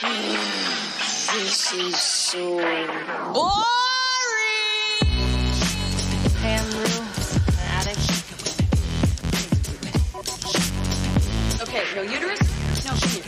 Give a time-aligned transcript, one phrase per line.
[0.00, 3.48] This is so boring.
[6.38, 7.02] Pam Rue,
[7.50, 8.06] an addict.
[11.62, 12.38] Okay, no uterus?
[12.84, 13.18] No, she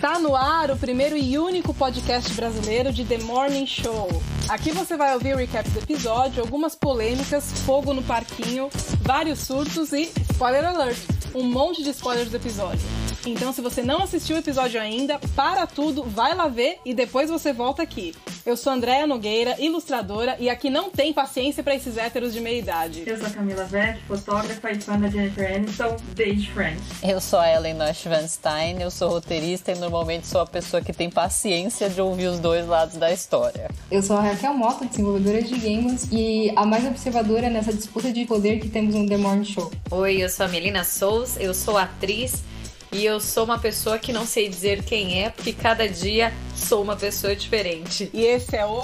[0.00, 4.22] Tá no ar o primeiro e único podcast brasileiro de The Morning Show.
[4.48, 8.70] Aqui você vai ouvir o recap do episódio, algumas polêmicas, fogo no parquinho,
[9.00, 12.82] vários surtos e, spoiler alert, um monte de spoilers do episódio.
[13.26, 17.30] Então, se você não assistiu o episódio ainda, para tudo, vai lá ver e depois
[17.30, 18.14] você volta aqui.
[18.44, 22.58] Eu sou Andréa Nogueira, ilustradora, e aqui não tem paciência para esses héteros de meia
[22.58, 23.04] idade.
[23.06, 26.82] Eu sou a Camila Vett, fotógrafa e fã da Jennifer Aniston desde Friends.
[27.04, 30.82] Eu sou a Ellen Nosh Van Stein, eu sou roteirista e normalmente sou a pessoa
[30.82, 33.70] que tem paciência de ouvir os dois lados da história.
[33.88, 38.24] Eu sou a Raquel Mota, desenvolvedora de games e a mais observadora nessa disputa de
[38.24, 39.70] poder que temos no The Morning Show.
[39.88, 42.42] Oi, eu sou a Melina Souls, eu sou atriz
[42.92, 46.82] e eu sou uma pessoa que não sei dizer quem é, porque cada dia sou
[46.82, 48.10] uma pessoa diferente.
[48.12, 48.80] E esse é o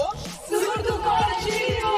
[0.49, 1.89] Surto Coletivo!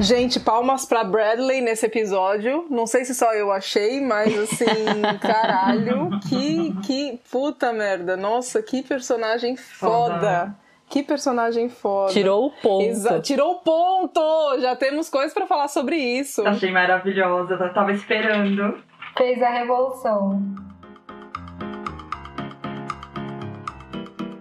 [0.00, 2.66] Gente, palmas pra Bradley nesse episódio.
[2.68, 4.64] Não sei se só eu achei, mas assim,
[5.22, 8.16] caralho, que, que puta merda.
[8.16, 10.56] Nossa, que personagem foda.
[10.92, 12.12] Que personagem foda.
[12.12, 12.84] Tirou o ponto.
[12.84, 14.20] Exa- tirou o ponto!
[14.60, 16.46] Já temos coisas pra falar sobre isso.
[16.46, 18.78] Achei maravilhosa, tava esperando.
[19.16, 20.38] Fez a revolução.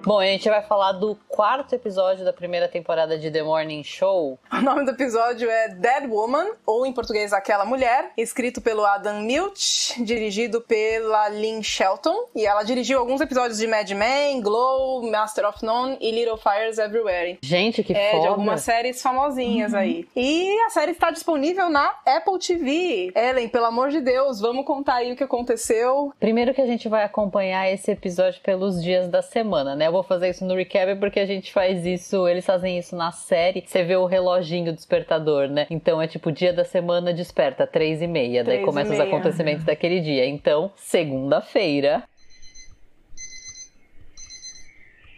[0.03, 4.39] Bom, a gente vai falar do quarto episódio da primeira temporada de The Morning Show.
[4.51, 9.21] O nome do episódio é Dead Woman, ou em português Aquela Mulher, escrito pelo Adam
[9.21, 15.47] Milch, dirigido pela Lynn Shelton, e ela dirigiu alguns episódios de Mad Men, Glow, Master
[15.47, 17.37] of None e Little Fires Everywhere.
[17.43, 18.21] Gente, que É, foda.
[18.23, 20.07] de algumas séries famosinhas aí.
[20.15, 23.11] E a série está disponível na Apple TV.
[23.15, 26.11] Ellen, pelo amor de Deus, vamos contar aí o que aconteceu.
[26.19, 29.90] Primeiro que a gente vai acompanhar esse episódio pelos dias da semana, né?
[29.91, 33.11] Eu vou fazer isso no recap porque a gente faz isso, eles fazem isso na
[33.11, 33.61] série.
[33.67, 35.67] Você vê o reloginho do despertador, né?
[35.69, 38.41] Então é tipo dia da semana desperta, três e meia.
[38.41, 40.25] Daí Três e começa os acontecimentos daquele dia.
[40.25, 42.03] Então, segunda-feira.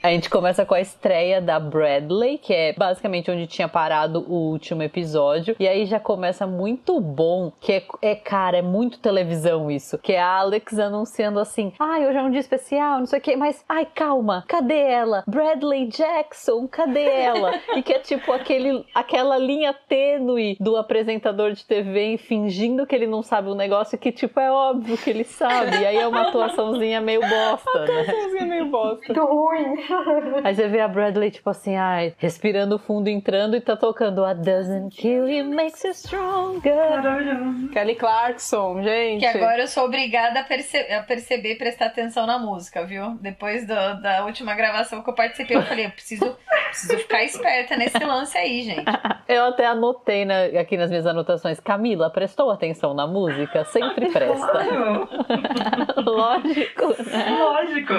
[0.03, 4.51] A gente começa com a estreia da Bradley, que é basicamente onde tinha parado o
[4.51, 5.55] último episódio.
[5.57, 9.97] E aí já começa muito bom, que é, é, cara, é muito televisão isso.
[9.99, 13.21] Que é a Alex anunciando assim: ai, hoje é um dia especial, não sei o
[13.21, 15.23] quê, mas ai, calma, cadê ela?
[15.25, 17.53] Bradley Jackson, cadê ela?
[17.73, 23.07] e que é tipo aquele, aquela linha tênue do apresentador de TV fingindo que ele
[23.07, 25.77] não sabe o negócio, que tipo é óbvio que ele sabe.
[25.77, 28.05] E aí é uma atuaçãozinha meio bosta, né?
[28.11, 29.13] Música meio bosta.
[29.13, 29.92] Muito ruim.
[30.43, 34.41] Aí você vê a Bradley, tipo assim, ai, respirando fundo, entrando e tá tocando What
[34.41, 36.75] doesn't kill you makes you stronger.
[36.75, 37.69] Maravilhoso.
[37.69, 39.19] Kelly Clarkson, gente.
[39.21, 43.17] Que agora eu sou obrigada a, perce- a perceber e prestar atenção na música, viu?
[43.21, 46.35] Depois do- da última gravação que eu participei, eu falei, eu preciso,
[46.69, 48.83] preciso ficar esperta nesse lance aí, gente.
[49.25, 53.63] Eu até anotei na- aqui nas minhas anotações, Camila, prestou atenção na música?
[53.65, 54.45] Sempre presta.
[54.47, 55.07] Claro,
[56.05, 57.37] Lógico, né?
[57.39, 57.93] lógico.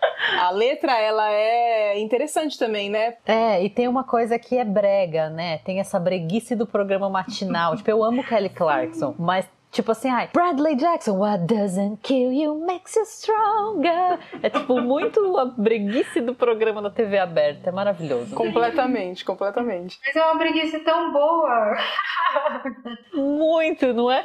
[0.40, 3.16] A letra, ela é interessante também, né?
[3.26, 5.58] É, e tem uma coisa que é brega, né?
[5.58, 7.76] Tem essa breguice do programa matinal.
[7.76, 12.54] tipo, eu amo Kelly Clarkson, mas tipo assim, ai, Bradley Jackson, what doesn't kill you
[12.66, 14.18] makes you stronger.
[14.42, 17.70] É tipo muito a breguice do programa da TV aberta.
[17.70, 18.34] É maravilhoso.
[18.34, 19.98] Completamente, completamente.
[20.04, 21.76] Mas é uma preguiça tão boa.
[23.14, 24.24] Muito, não é?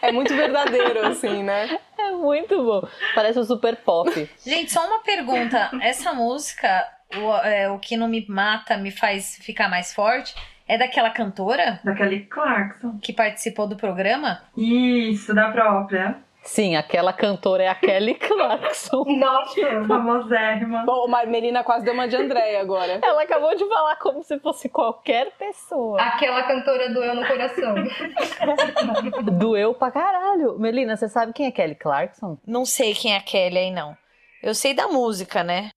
[0.00, 1.78] É muito verdadeiro, assim, né?
[1.98, 2.88] É muito bom.
[3.14, 4.30] Parece um super pop.
[4.44, 5.70] Gente, só uma pergunta.
[5.82, 6.86] Essa música,
[7.16, 10.34] o, é, o que não me mata me faz ficar mais forte,
[10.66, 12.98] é daquela cantora Da Kelly Clarkson.
[13.02, 14.42] que participou do programa?
[14.56, 16.16] Isso, da própria.
[16.42, 19.04] Sim, aquela cantora é a Kelly Clarkson.
[19.18, 19.84] Nossa.
[19.86, 20.84] Famosérrima.
[20.86, 23.00] Bom, a Melina quase deu uma de Andréia agora.
[23.02, 26.00] Ela acabou de falar como se fosse qualquer pessoa.
[26.00, 27.74] Aquela cantora doeu no coração.
[29.38, 30.58] Doeu pra caralho.
[30.58, 32.38] Melina, você sabe quem é Kelly Clarkson?
[32.46, 33.96] Não sei quem é a Kelly aí, não.
[34.42, 35.70] Eu sei da música, né?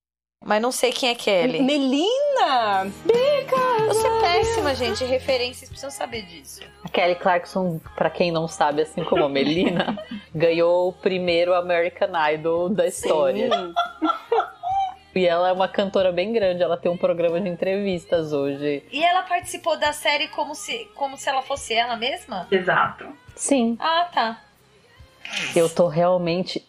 [0.44, 1.62] Mas não sei quem é Kelly.
[1.62, 2.91] Melina!
[3.88, 5.04] Eu sou péssima, gente.
[5.04, 6.62] Referências precisam saber disso.
[6.83, 9.98] A Kelly Clarkson, pra quem não sabe, assim como a Melina,
[10.33, 13.50] ganhou o primeiro American Idol da história.
[13.50, 13.74] Sim.
[15.13, 18.81] E ela é uma cantora bem grande, ela tem um programa de entrevistas hoje.
[18.92, 22.48] E ela participou da série como se, como se ela fosse ela mesma?
[22.50, 23.06] Exato.
[23.36, 24.42] Sim, Ah, tá.
[25.54, 26.66] eu tô realmente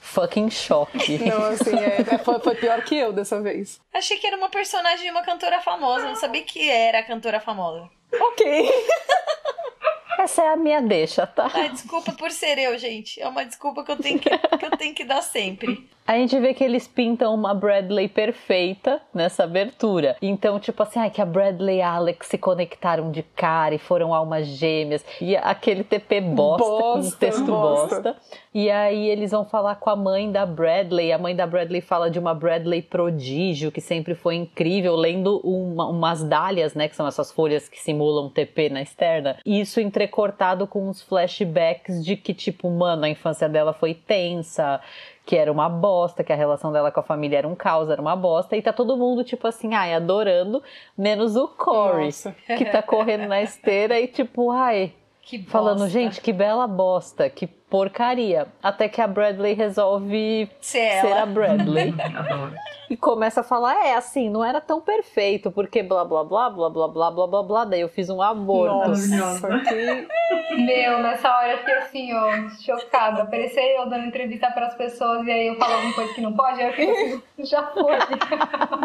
[0.00, 1.18] fucking choque.
[1.18, 3.80] Não, assim, é, é- foi, foi pior que eu dessa vez.
[3.92, 7.40] Achei que era uma personagem de uma cantora famosa, não sabia que era a cantora
[7.40, 7.88] famosa.
[8.12, 8.70] Ok.
[10.18, 11.48] Essa é a minha deixa, tá?
[11.54, 13.20] Ai, desculpa por ser eu, gente.
[13.20, 15.88] É uma desculpa que eu tenho que, que, eu tenho que dar sempre.
[16.08, 20.16] A gente vê que eles pintam uma Bradley perfeita nessa abertura.
[20.22, 24.14] Então, tipo assim, que a Bradley e a Alex se conectaram de cara e foram
[24.14, 25.04] almas gêmeas.
[25.20, 27.94] E aquele TP bosta, com um Bosta, texto bosta.
[28.00, 28.16] bosta.
[28.54, 31.12] E aí eles vão falar com a mãe da Bradley.
[31.12, 35.88] A mãe da Bradley fala de uma Bradley prodígio, que sempre foi incrível, lendo uma-
[35.90, 36.88] umas dálias, né?
[36.88, 39.36] Que são essas folhas que simulam TP na externa.
[39.44, 44.80] E isso entrecortado com uns flashbacks de que, tipo, mano, a infância dela foi tensa,
[45.28, 48.00] que era uma bosta, que a relação dela com a família era um caos, era
[48.00, 50.62] uma bosta, e tá todo mundo, tipo assim, ai, adorando,
[50.96, 52.34] menos o Corey, Nossa.
[52.56, 57.46] que tá correndo na esteira e, tipo, ai, Que falando, gente, que bela bosta, que
[57.68, 58.46] porcaria.
[58.62, 61.00] Até que a Bradley resolve Se ela.
[61.00, 61.94] ser a Bradley.
[62.90, 66.70] E começa a falar, é, assim, não era tão perfeito, porque blá, blá, blá, blá,
[66.70, 68.88] blá, blá, blá, blá, blá, daí eu fiz um aborto.
[68.88, 70.08] Nossa, que...
[70.56, 73.26] Meu, nessa hora eu fiquei assim, ó, chocada.
[73.26, 76.62] Parecia eu dando entrevista pras pessoas e aí eu falo alguma coisa que não pode,
[76.62, 77.98] eu fico assim, já foi.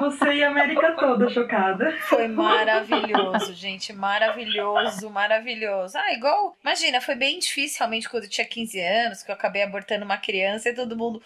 [0.02, 1.94] Você e a América toda chocada.
[2.02, 3.94] Foi maravilhoso, gente.
[3.94, 5.98] Maravilhoso, maravilhoso.
[5.98, 6.58] Ah, igual.
[6.62, 10.18] Imagina, foi bem difícil realmente quando eu tinha 15 anos, que eu acabei abortando uma
[10.18, 11.22] criança e todo mundo.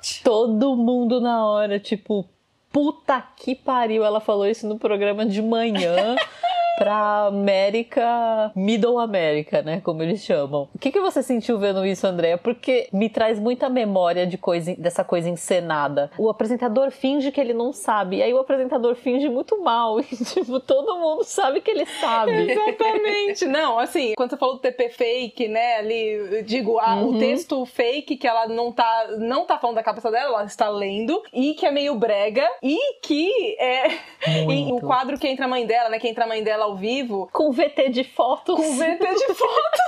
[0.00, 0.22] What?
[0.24, 2.28] Todo mundo na hora, tipo,
[2.72, 4.04] puta que pariu.
[4.04, 6.16] Ela falou isso no programa de manhã
[6.78, 9.80] pra América, Middle America, né?
[9.84, 10.68] Como eles chamam.
[10.74, 12.36] O que, que você sentiu vendo isso, Andréa?
[12.38, 16.10] Porque me traz muita memória de coisa, dessa coisa encenada.
[16.18, 19.98] O apresentador finge que ele não sabe, e aí o apresentador finge muito mal.
[20.12, 22.32] E, tipo, todo mundo sabe que ele sabe.
[22.52, 23.44] Exatamente.
[23.46, 27.16] Não, assim, quando você falou do TP fake, né, ali, eu digo, a- Uhum.
[27.16, 30.68] o texto fake que ela não tá, não tá falando da cabeça dela, ela está
[30.68, 33.86] lendo, e que é meio brega, e que é
[34.50, 36.76] e o quadro que entra a mãe dela, né, que entra a mãe dela ao
[36.76, 38.54] vivo, Com VT de fotos.
[38.56, 39.82] com VT de foto.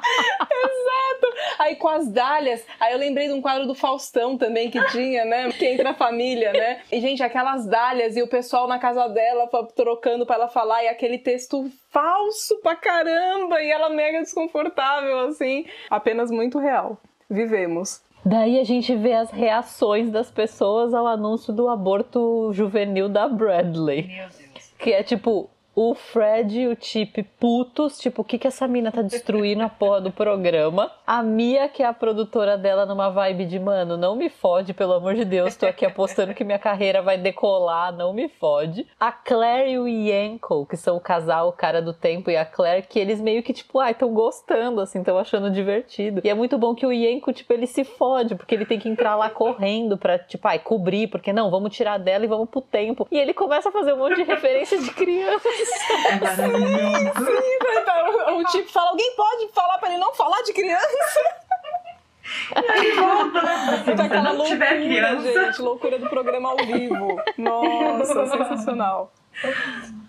[0.50, 1.36] Exato.
[1.58, 5.24] Aí com as dálias, aí eu lembrei de um quadro do Faustão também que tinha,
[5.24, 5.50] né?
[5.52, 6.80] Que entra a família, né?
[6.90, 10.88] E, gente, aquelas dálias e o pessoal na casa dela trocando pra ela falar, e
[10.88, 15.66] aquele texto falso pra caramba, e ela mega desconfortável, assim.
[15.90, 16.96] Apenas muito real.
[17.28, 18.02] Vivemos.
[18.24, 24.02] Daí a gente vê as reações das pessoas ao anúncio do aborto juvenil da Bradley.
[24.08, 24.49] Meu Deus.
[24.80, 28.90] Que é tipo, o Fred e o Chip putos, tipo, o que que essa mina
[28.90, 30.90] tá destruindo a porra do programa?
[31.06, 34.94] A Mia, que é a produtora dela, numa vibe de, mano, não me fode, pelo
[34.94, 38.86] amor de Deus, tô aqui apostando que minha carreira vai decolar, não me fode.
[38.98, 42.44] A Claire e o Yanko, que são o casal, o cara do tempo e a
[42.44, 46.20] Claire, que eles meio que, tipo, ai, tão gostando, assim, tão achando divertido.
[46.24, 48.88] E é muito bom que o Yanko, tipo, ele se fode, porque ele tem que
[48.88, 52.60] entrar lá correndo pra, tipo, ai, cobrir, porque não, vamos tirar dela e vamos pro
[52.60, 53.06] tempo.
[53.10, 55.48] E ele começa a fazer um monte de referência de criança.
[56.08, 57.10] É maravilhoso.
[58.38, 60.86] O tipo fala, alguém pode falar pra ele não falar de criança?
[62.54, 63.82] Aí volta, né?
[63.84, 65.32] Se Tá aquela loucura, tiver criança.
[65.46, 67.20] gente, loucura do programa ao vivo.
[67.36, 69.12] Nossa, sensacional.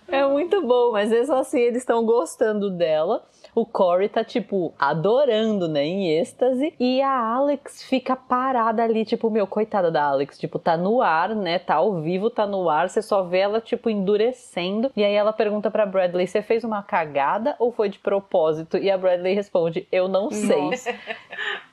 [0.08, 3.24] É muito bom, mas mesmo assim eles estão gostando dela.
[3.54, 6.74] O Corey tá, tipo, adorando, né, em êxtase.
[6.80, 10.38] E a Alex fica parada ali, tipo, meu, coitada da Alex.
[10.38, 12.90] Tipo, tá no ar, né, tá ao vivo, tá no ar.
[12.90, 14.92] Você só vê ela, tipo, endurecendo.
[14.96, 18.78] E aí ela pergunta pra Bradley, você fez uma cagada ou foi de propósito?
[18.78, 20.70] E a Bradley responde, eu não sei.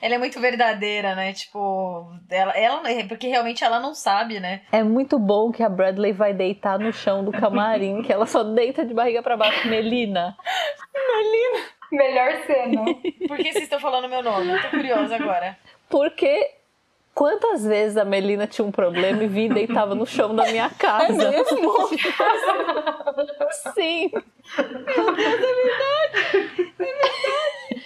[0.00, 1.32] Ela é muito verdadeira, né?
[1.32, 4.62] Tipo, ela, ela porque realmente ela não sabe, né?
[4.70, 8.44] É muito bom que a Bradley vai deitar no chão do camarim, que ela só
[8.44, 9.68] deita de barriga pra baixo.
[9.68, 10.36] Melina,
[11.90, 12.84] Melhor cena.
[13.26, 14.52] Por que vocês estão falando meu nome?
[14.52, 15.56] Eu tô curiosa agora.
[15.88, 16.50] Porque
[17.14, 20.68] quantas vezes a Melina tinha um problema e vinha e deitava no chão da minha
[20.70, 21.24] casa?
[21.24, 21.88] É mesmo?
[23.74, 24.10] Sim.
[24.12, 26.72] Meu Deus, é verdade.
[26.78, 27.84] É verdade.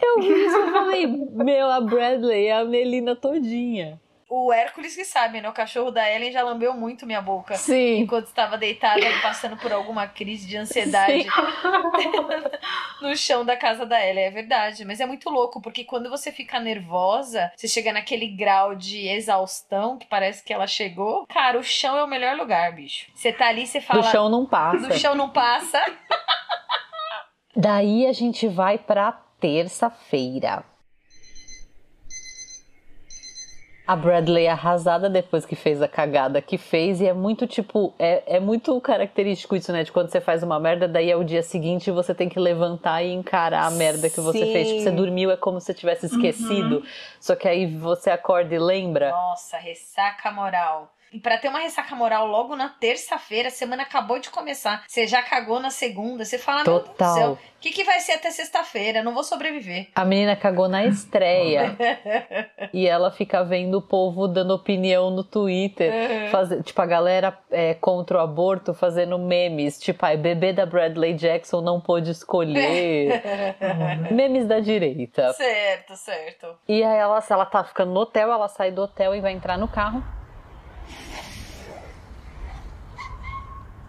[0.00, 4.00] Eu vi isso e falei, meu, a Bradley é a Melina todinha.
[4.36, 5.48] O Hércules que sabe, né?
[5.48, 7.54] O cachorro da Ellen já lambeu muito minha boca.
[7.54, 7.98] Sim.
[7.98, 11.24] Enquanto estava deitada passando por alguma crise de ansiedade
[13.00, 14.24] no chão da casa da Ellen.
[14.24, 14.84] É verdade.
[14.84, 19.98] Mas é muito louco, porque quando você fica nervosa, você chega naquele grau de exaustão
[19.98, 21.26] que parece que ela chegou.
[21.28, 23.06] Cara, o chão é o melhor lugar, bicho.
[23.14, 24.02] Você tá ali, você fala.
[24.02, 24.88] Do chão não passa.
[24.88, 25.80] Do chão não passa.
[27.54, 30.64] Daí a gente vai pra terça-feira.
[33.86, 37.92] A Bradley é arrasada depois que fez a cagada que fez, e é muito tipo,
[37.98, 39.82] é, é muito característico isso, né?
[39.84, 43.02] De quando você faz uma merda, daí é o dia seguinte você tem que levantar
[43.02, 44.52] e encarar a merda que você Sim.
[44.52, 44.68] fez.
[44.68, 46.82] Tipo, você dormiu, é como se você tivesse esquecido.
[47.20, 49.10] Só que aí você acorda e lembra.
[49.10, 50.93] Nossa, ressaca moral.
[51.14, 54.82] E pra ter uma ressaca moral logo na terça-feira, a semana acabou de começar.
[54.88, 57.14] Você já cagou na segunda, você fala, meu Deus do Total.
[57.14, 59.00] céu, o que, que vai ser até sexta-feira?
[59.00, 59.86] Não vou sobreviver.
[59.94, 61.76] A menina cagou na estreia.
[62.74, 66.30] e ela fica vendo o povo dando opinião no Twitter.
[66.32, 69.78] faze- tipo, a galera é, contra o aborto fazendo memes.
[69.78, 73.22] Tipo, ai, bebê da Bradley Jackson não pôde escolher.
[74.10, 75.32] memes da direita.
[75.34, 76.58] certo, certo.
[76.68, 79.30] E aí ela, se ela tá ficando no hotel, ela sai do hotel e vai
[79.32, 80.02] entrar no carro.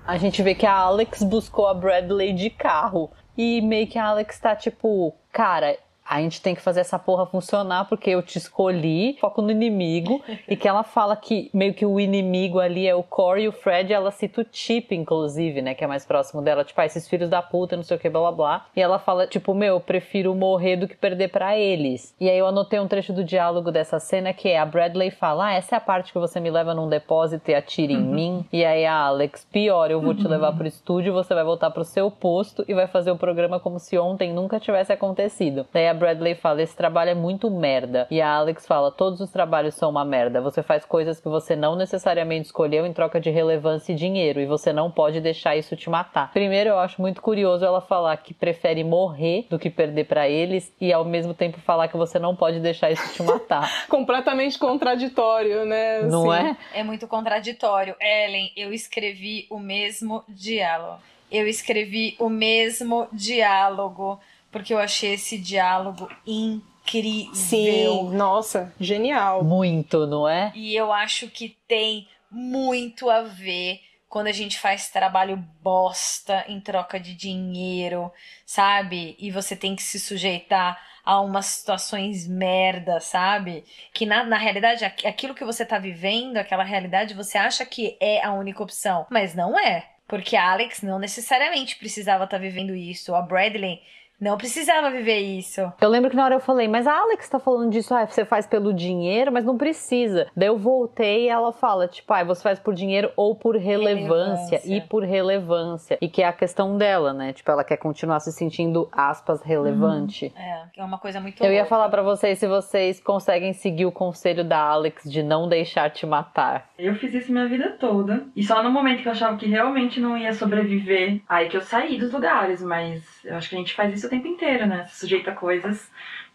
[0.08, 3.12] A gente vê que a Alex buscou a Bradley de carro.
[3.36, 7.26] E meio que a Alex tá tipo, cara, a gente tem que fazer essa porra
[7.26, 10.22] funcionar porque eu te escolhi, foco no inimigo.
[10.48, 13.52] e que ela fala que meio que o inimigo ali é o Corey e o
[13.52, 13.92] Fred.
[13.92, 15.74] Ela cita o Chip, inclusive, né?
[15.74, 16.64] Que é mais próximo dela.
[16.64, 18.66] Tipo, ah, esses filhos da puta, não sei o que, blá blá blá.
[18.76, 22.14] E ela fala, tipo, meu, eu prefiro morrer do que perder pra eles.
[22.20, 25.48] E aí eu anotei um trecho do diálogo dessa cena que é a Bradley fala:
[25.48, 28.46] Ah, essa é a parte que você me leva num depósito e atira em mim.
[28.54, 31.84] E aí a Alex, pior, eu vou te levar pro estúdio, você vai voltar pro
[31.84, 35.66] seu posto e vai fazer o programa como se ontem nunca tivesse acontecido.
[35.74, 38.08] Daí a Bradley fala: Esse trabalho é muito merda.
[38.12, 40.42] E a Alex fala: Todos os trabalhos são uma merda.
[40.42, 44.40] Você faz coisas que você não necessariamente escolheu em troca de relevância e dinheiro.
[44.40, 46.32] E você não pode deixar isso te matar.
[46.32, 50.72] Primeiro, eu acho muito curioso ela falar que prefere morrer do que perder pra eles.
[50.80, 53.70] E ao mesmo tempo falar que você não pode deixar isso te matar.
[53.90, 56.02] Completamente contraditório, né?
[56.04, 56.58] não Assim.
[56.74, 56.80] é?
[56.80, 57.96] É muito contraditório.
[58.00, 61.00] Ellen, eu escrevi o mesmo diálogo.
[61.32, 64.20] Eu escrevi o mesmo diálogo,
[64.56, 67.36] porque eu achei esse diálogo incrível.
[67.36, 69.44] Sim, nossa, genial.
[69.44, 70.54] Muito, não é?
[70.56, 76.62] E eu acho que tem muito a ver quando a gente faz trabalho bosta em
[76.62, 78.10] troca de dinheiro,
[78.46, 79.18] sabe?
[79.20, 83.66] E você tem que se sujeitar a umas situações merda, sabe?
[83.94, 87.98] Que na, na realidade, aqu- aquilo que você tá vivendo, aquela realidade, você acha que
[88.00, 89.86] é a única opção, mas não é.
[90.08, 93.14] Porque a Alex não necessariamente precisava estar vivendo isso.
[93.14, 93.82] A Bradley
[94.20, 95.62] não precisava viver isso.
[95.82, 98.26] Eu lembro que na hora eu falei, mas a Alex tá falando disso, ah, você
[98.26, 100.28] faz pelo dinheiro, mas não precisa.
[100.36, 104.58] Daí eu voltei e ela fala, tipo, ah, você faz por dinheiro ou por relevância,
[104.60, 104.62] Relevância.
[104.76, 105.98] e por relevância.
[106.02, 107.34] E que é a questão dela, né?
[107.34, 110.34] Tipo, ela quer continuar se sentindo, aspas, relevante.
[110.36, 111.70] É, é uma coisa muito Eu ia louca.
[111.70, 116.06] falar pra vocês se vocês conseguem seguir o conselho da Alex de não deixar te
[116.06, 116.70] matar.
[116.78, 118.26] Eu fiz isso minha vida toda.
[118.36, 121.62] E só no momento que eu achava que realmente não ia sobreviver, aí que eu
[121.62, 122.62] saí dos lugares.
[122.62, 124.86] Mas eu acho que a gente faz isso o tempo inteiro, né?
[124.88, 125.90] Sujeita a coisas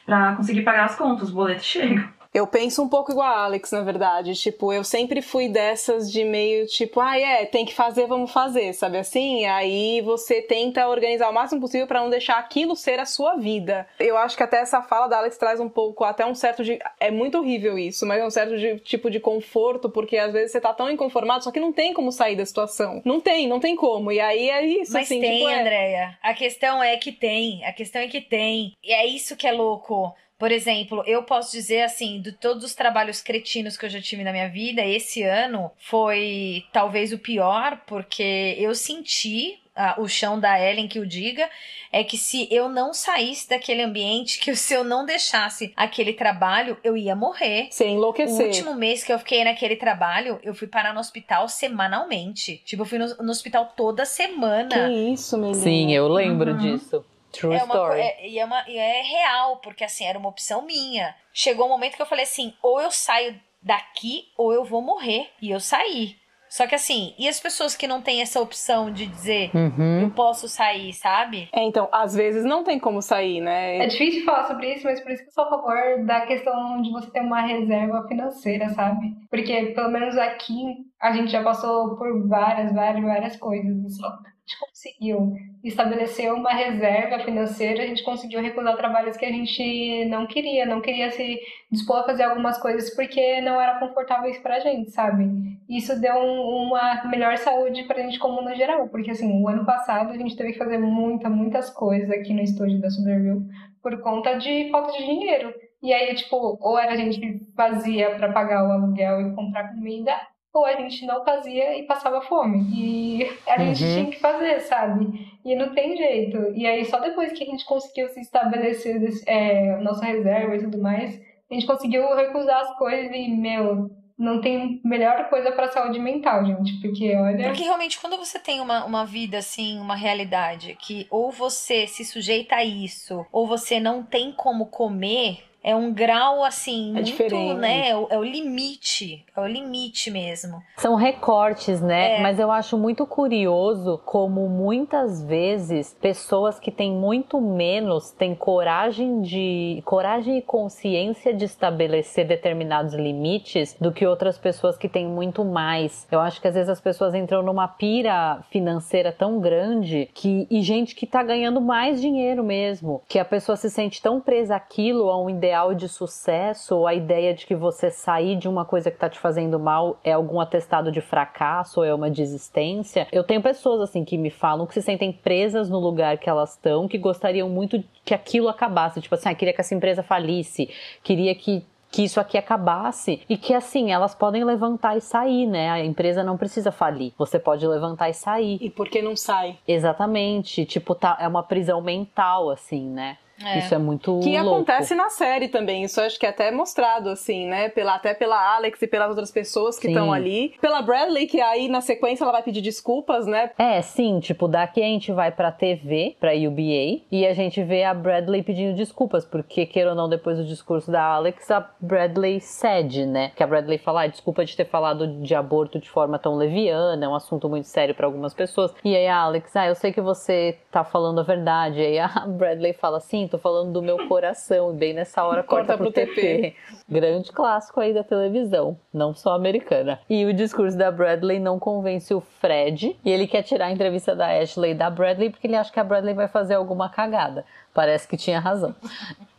[0.04, 2.19] pra conseguir pagar as contas, os boletos chegam.
[2.32, 4.34] Eu penso um pouco igual a Alex, na verdade.
[4.34, 8.72] Tipo, eu sempre fui dessas de meio tipo, ah, é, tem que fazer, vamos fazer,
[8.72, 9.46] sabe assim?
[9.46, 13.86] Aí você tenta organizar o máximo possível pra não deixar aquilo ser a sua vida.
[13.98, 16.78] Eu acho que até essa fala da Alex traz um pouco, até um certo de.
[17.00, 20.52] É muito horrível isso, mas é um certo de- tipo de conforto, porque às vezes
[20.52, 23.02] você tá tão inconformado, só que não tem como sair da situação.
[23.04, 24.12] Não tem, não tem como.
[24.12, 25.60] E aí é isso, Mas assim, tem, tipo, é.
[25.60, 26.18] Andréia.
[26.22, 27.64] A questão é que tem.
[27.64, 28.76] A questão é que tem.
[28.84, 30.14] E é isso que é louco.
[30.40, 34.24] Por exemplo, eu posso dizer assim, de todos os trabalhos cretinos que eu já tive
[34.24, 40.40] na minha vida, esse ano foi talvez o pior, porque eu senti ah, o chão
[40.40, 41.46] da Ellen que o diga,
[41.92, 46.78] é que se eu não saísse daquele ambiente, que se eu não deixasse aquele trabalho,
[46.82, 47.68] eu ia morrer.
[47.70, 48.46] Você O enlouquecer.
[48.46, 52.62] último mês que eu fiquei naquele trabalho, eu fui parar no hospital semanalmente.
[52.64, 54.88] Tipo, eu fui no, no hospital toda semana.
[54.88, 55.62] Que isso, menina.
[55.62, 56.56] Sim, eu lembro Uhum.
[56.58, 57.04] disso.
[57.32, 58.00] True É story.
[58.00, 61.14] é, e, é uma- e é real, porque assim, era uma opção minha.
[61.32, 65.28] Chegou um momento que eu falei assim: ou eu saio daqui, ou eu vou morrer.
[65.40, 66.16] E eu saí.
[66.48, 70.00] Só que assim, e as pessoas que não têm essa opção de dizer Uhum.
[70.02, 71.48] eu posso sair, sabe?
[71.52, 73.78] É, então, às vezes não tem como sair, né?
[73.78, 76.82] É difícil falar sobre isso, mas por isso que eu sou a favor da questão
[76.82, 79.14] de você ter uma reserva financeira, sabe?
[79.30, 83.96] Porque, pelo menos aqui, a gente já passou por várias, várias, várias coisas.
[83.96, 84.10] Só
[84.50, 90.26] gente conseguiu estabelecer uma reserva financeira, a gente conseguiu recusar trabalhos que a gente não
[90.26, 91.38] queria, não queria se
[91.70, 95.24] dispor a fazer algumas coisas porque não era confortáveis pra gente, sabe?
[95.68, 99.64] Isso deu um- uma melhor saúde pra gente como no geral, porque assim, o ano
[99.64, 103.42] passado a gente teve que fazer muita, muitas coisas aqui no estúdio da Superville
[103.82, 105.54] por conta de falta de dinheiro.
[105.82, 110.12] E aí, tipo, ou era a gente fazia pra pagar o aluguel e comprar comida,
[110.52, 112.58] ou a gente não fazia e passava fome.
[112.74, 113.94] E a gente Uhum.
[113.94, 115.28] tinha que fazer, sabe?
[115.44, 116.36] E não tem jeito.
[116.54, 120.78] E aí, só depois que a gente conseguiu se estabelecer é, nossa reserva e tudo
[120.82, 125.98] mais, a gente conseguiu recusar as coisas e, meu, não tem melhor coisa pra saúde
[125.98, 126.80] mental, gente.
[126.80, 127.44] Porque, olha.
[127.48, 132.04] Porque realmente, quando você tem uma, uma vida assim, uma realidade, que ou você se
[132.04, 137.04] sujeita a isso, ou você não tem como comer, é um grau assim, É muito,
[137.04, 137.54] diferente.
[137.58, 137.90] né?
[137.90, 139.24] É o, é o limite.
[139.36, 140.62] É o limite mesmo.
[140.76, 142.18] São recortes, né?
[142.18, 142.22] É.
[142.22, 149.20] Mas eu acho muito curioso como muitas vezes pessoas que têm muito menos têm coragem
[149.20, 155.44] de coragem e consciência de estabelecer determinados limites do que outras pessoas que têm muito
[155.44, 156.06] mais.
[156.10, 160.62] Eu acho que às vezes as pessoas entram numa pira financeira tão grande que e
[160.62, 165.10] gente que tá ganhando mais dinheiro mesmo, que a pessoa se sente tão presa àquilo,
[165.10, 168.90] a um ideal de sucesso, ou a ideia de que você sair de uma coisa
[168.90, 173.06] que tá te fazendo mal é algum atestado de fracasso ou é uma desistência.
[173.12, 176.52] Eu tenho pessoas assim que me falam que se sentem presas no lugar que elas
[176.52, 180.70] estão, que gostariam muito que aquilo acabasse, tipo assim, ah, queria que essa empresa falisse,
[181.02, 185.70] queria que que isso aqui acabasse e que assim elas podem levantar e sair, né?
[185.70, 187.12] A empresa não precisa falir.
[187.18, 188.58] Você pode levantar e sair.
[188.60, 189.58] E por que não sai?
[189.66, 190.64] Exatamente.
[190.64, 193.18] Tipo, tá, é uma prisão mental, assim, né?
[193.44, 193.58] É.
[193.58, 194.56] Isso é muito Que louco.
[194.56, 195.82] acontece na série também.
[195.84, 197.68] Isso acho que é até mostrado, assim, né?
[197.70, 200.54] Pela, até pela Alex e pelas outras pessoas que estão ali.
[200.60, 203.50] Pela Bradley, que aí na sequência ela vai pedir desculpas, né?
[203.58, 207.84] É, sim, tipo, daqui a gente vai pra TV, pra UBA, e a gente vê
[207.84, 212.40] a Bradley pedindo desculpas, porque, queira ou não, depois do discurso da Alex, a Bradley
[212.40, 213.32] cede, né?
[213.34, 217.04] Que a Bradley fala, ah, desculpa de ter falado de aborto de forma tão leviana,
[217.04, 218.72] é um assunto muito sério pra algumas pessoas.
[218.84, 221.80] E aí a Alex, ah, eu sei que você tá falando a verdade.
[221.80, 225.42] E aí a Bradley fala, sim, tô falando do meu coração, e bem nessa hora
[225.42, 226.14] corta, Corta pro, pro TP.
[226.14, 226.56] TP.
[226.88, 230.00] Grande clássico aí da televisão, não só americana.
[230.08, 234.14] E o discurso da Bradley não convence o Fred, e ele quer tirar a entrevista
[234.14, 237.44] da Ashley da Bradley porque ele acha que a Bradley vai fazer alguma cagada.
[237.72, 238.74] Parece que tinha razão.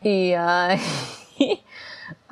[0.04, 1.60] E aí.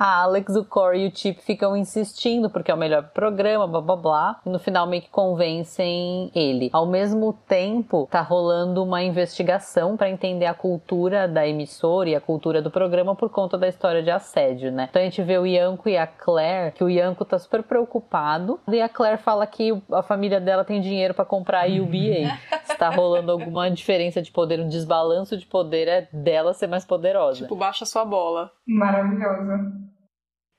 [0.00, 3.82] A Alex, o Corey e o Chip ficam insistindo porque é o melhor programa, blá
[3.82, 4.40] blá blá.
[4.46, 6.70] E no final meio que convencem ele.
[6.72, 12.20] Ao mesmo tempo, tá rolando uma investigação para entender a cultura da emissora e a
[12.20, 14.86] cultura do programa por conta da história de assédio, né?
[14.88, 18.58] Então a gente vê o Yanko e a Claire, que o Yanko tá super preocupado.
[18.68, 22.38] E a Claire fala que a família dela tem dinheiro para comprar a UBA.
[22.64, 26.86] Se tá rolando alguma diferença de poder, um desbalanço de poder, é dela ser mais
[26.86, 27.42] poderosa.
[27.42, 28.50] Tipo, baixa sua bola.
[28.66, 29.89] Maravilhosa.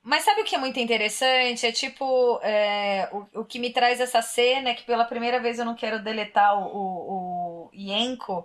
[0.02, 1.64] Mas sabe o que é muito interessante?
[1.64, 5.58] É tipo, é, o, o que me traz essa cena é que pela primeira vez
[5.58, 8.44] eu não quero deletar o, o, o Yenko,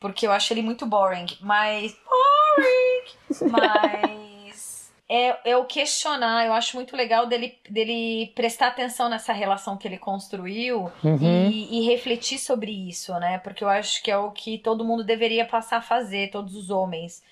[0.00, 1.26] porque eu acho ele muito boring.
[1.40, 1.96] Mas.
[2.04, 3.50] Boring!
[3.50, 4.92] Mas.
[5.08, 9.86] É, é o questionar, eu acho muito legal dele, dele prestar atenção nessa relação que
[9.86, 11.48] ele construiu Uhum.
[11.48, 13.38] e, e refletir sobre isso, né?
[13.38, 16.70] Porque eu acho que é o que todo mundo deveria passar a fazer, todos os
[16.70, 17.22] homens,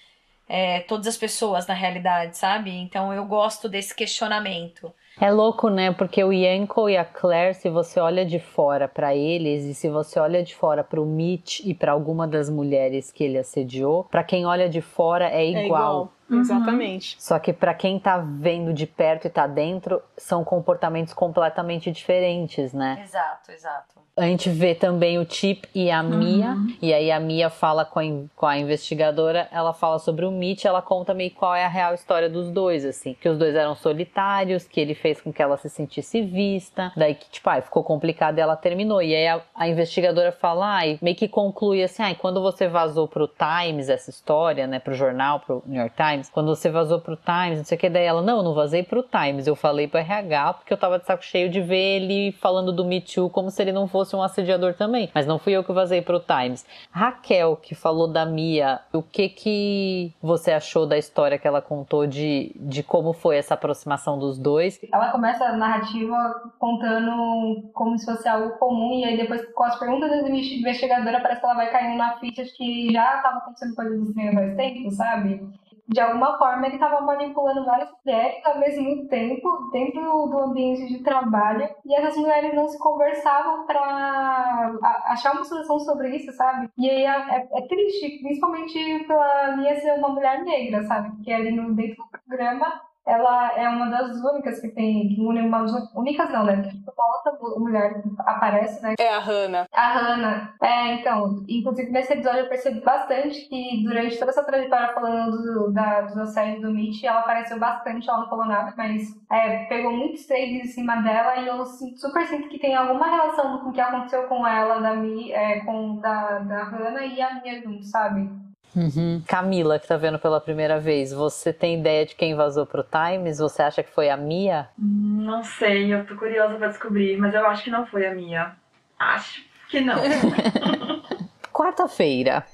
[0.48, 2.70] é, todas as pessoas na realidade, sabe?
[2.70, 4.92] Então eu gosto desse questionamento.
[5.20, 5.92] É louco, né?
[5.92, 9.88] Porque o Yanko e a Claire, se você olha de fora pra eles e se
[9.88, 14.24] você olha de fora pro Mitch e pra alguma das mulheres que ele assediou, pra
[14.24, 15.60] quem olha de fora é igual.
[15.62, 16.12] É igual.
[16.30, 17.16] Exatamente.
[17.18, 22.72] Só que pra quem tá vendo de perto e tá dentro, são comportamentos completamente diferentes,
[22.72, 23.00] né?
[23.04, 23.94] Exato, exato.
[24.16, 27.98] A gente vê também o Chip e a Mia, e aí a Mia fala com
[27.98, 28.04] a,
[28.36, 31.94] com a investigadora, ela fala sobre o Mitch, ela conta meio qual é a real
[31.94, 33.16] história dos dois, assim.
[33.20, 37.16] Que os dois eram solitários, que ele fez com que ela se sentisse vista, daí
[37.16, 39.02] que, tipo, ai, ficou complicado e ela terminou.
[39.02, 43.08] E aí a, a investigadora fala, ai, meio que conclui assim, ai, quando você vazou
[43.08, 47.16] pro Times essa história, né, pro jornal, pro New York Times, quando você vazou pro
[47.16, 49.88] Times, não sei o que, daí ela, não, eu não vazei pro Times, eu falei
[49.88, 53.30] pro RH porque eu tava de saco cheio de ver ele falando do Me Too
[53.30, 56.20] como se ele não fosse um assediador também, mas não fui eu que vazei pro
[56.20, 56.64] Times.
[56.90, 62.06] Raquel, que falou da Mia, o que que você achou da história que ela contou
[62.06, 64.80] de, de como foi essa aproximação dos dois?
[64.92, 66.16] Ela começa a narrativa
[66.58, 71.40] contando como se fosse algo comum, e aí depois, com as perguntas da investigadora, parece
[71.40, 74.90] que ela vai caindo na ficha de que já estava acontecendo coisas estranhas faz tempo,
[74.90, 75.48] sabe?
[75.86, 81.02] De alguma forma, ele estava manipulando várias mulheres ao mesmo tempo, dentro do ambiente de
[81.02, 84.72] trabalho, e essas mulheres não se conversavam para
[85.06, 86.70] achar uma solução sobre isso, sabe?
[86.78, 91.10] E aí é, é- triste, principalmente pela Lia ser uma mulher negra, sabe?
[91.16, 95.40] Porque ali no, dentro do programa ela é uma das únicas que tem, que une
[95.42, 96.62] uma das únicas não, né?
[96.62, 98.94] Uma outra mu- mulher que aparece, né?
[98.98, 99.66] É a Hannah.
[99.72, 100.54] A Hannah.
[100.62, 105.72] É, então, inclusive nesse episódio eu percebi bastante que durante toda essa trajetória falando do,
[105.72, 109.92] da, dos assédios do Mitch, ela apareceu bastante, ela não falou nada, mas é, pegou
[109.92, 113.72] muitos takes em cima dela e eu super sinto que tem alguma relação com o
[113.72, 117.82] que aconteceu com ela, da Mi, é, com da, da Hannah e a minha junto,
[117.84, 118.43] sabe?
[118.74, 119.22] Uhum.
[119.26, 123.38] Camila, que tá vendo pela primeira vez, você tem ideia de quem vazou pro Times?
[123.38, 124.68] Você acha que foi a Mia?
[124.78, 128.52] Não sei, eu tô curiosa pra descobrir, mas eu acho que não foi a Mia.
[128.98, 129.96] Acho que não.
[131.52, 132.44] Quarta-feira.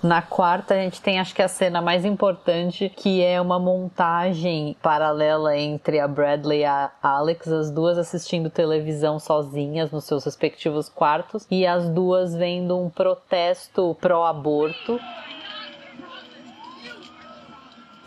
[0.00, 4.76] Na quarta, a gente tem acho que a cena mais importante, que é uma montagem
[4.80, 10.88] paralela entre a Bradley e a Alex, as duas assistindo televisão sozinhas nos seus respectivos
[10.88, 15.00] quartos, e as duas vendo um protesto pró-aborto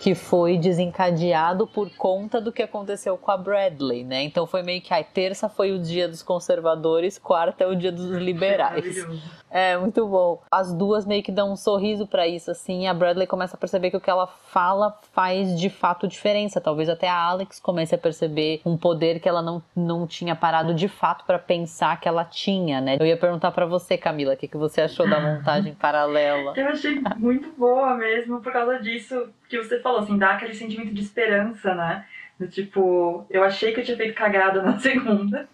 [0.01, 4.23] que foi desencadeado por conta do que aconteceu com a Bradley, né?
[4.23, 7.91] Então foi meio que, ai, terça foi o dia dos conservadores, quarta é o dia
[7.91, 9.05] dos liberais.
[9.53, 10.41] É, muito bom.
[10.49, 13.59] As duas meio que dão um sorriso para isso, assim, e a Bradley começa a
[13.59, 16.61] perceber que o que ela fala faz de fato diferença.
[16.61, 20.73] Talvez até a Alex comece a perceber um poder que ela não, não tinha parado
[20.73, 22.95] de fato para pensar que ela tinha, né?
[22.97, 26.53] Eu ia perguntar para você, Camila, o que, que você achou da montagem paralela?
[26.55, 30.93] Eu achei muito boa mesmo por causa disso que você falou, assim, dá aquele sentimento
[30.93, 32.05] de esperança, né?
[32.39, 35.47] Do tipo, eu achei que eu tinha feito cagada na segunda.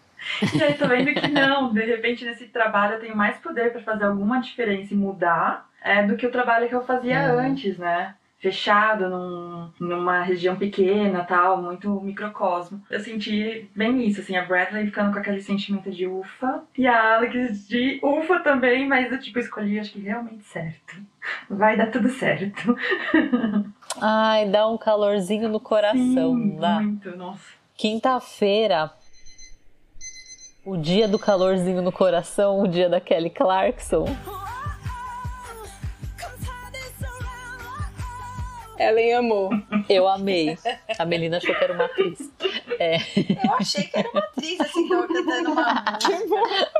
[0.54, 3.80] E aí tô vendo que não, de repente nesse trabalho eu tenho mais poder para
[3.82, 7.38] fazer alguma diferença e mudar é, do que o trabalho que eu fazia Uhum.
[7.38, 8.14] antes, né?
[8.40, 12.80] Fechado num, numa região pequena, tal, muito microcosmo.
[12.88, 17.16] Eu senti bem isso, assim, a Bradley ficando com aquele sentimento de ufa e a
[17.16, 20.96] Alex de ufa também, mas eu tipo escolhi acho que realmente certo.
[21.48, 22.76] Vai dar tudo certo.
[24.00, 26.80] Ai, dá um calorzinho no coração, Sim, dá?
[26.80, 27.42] muito, nossa.
[27.76, 28.90] Quinta-feira,
[30.64, 34.04] o dia do calorzinho no coração, o dia da Kelly Clarkson.
[38.78, 39.50] Ellen amou.
[39.88, 40.56] Eu amei.
[40.98, 42.30] A Melina achou que era uma atriz.
[42.78, 42.96] É.
[43.44, 45.84] Eu achei que era uma atriz, assim, tava cantando uma.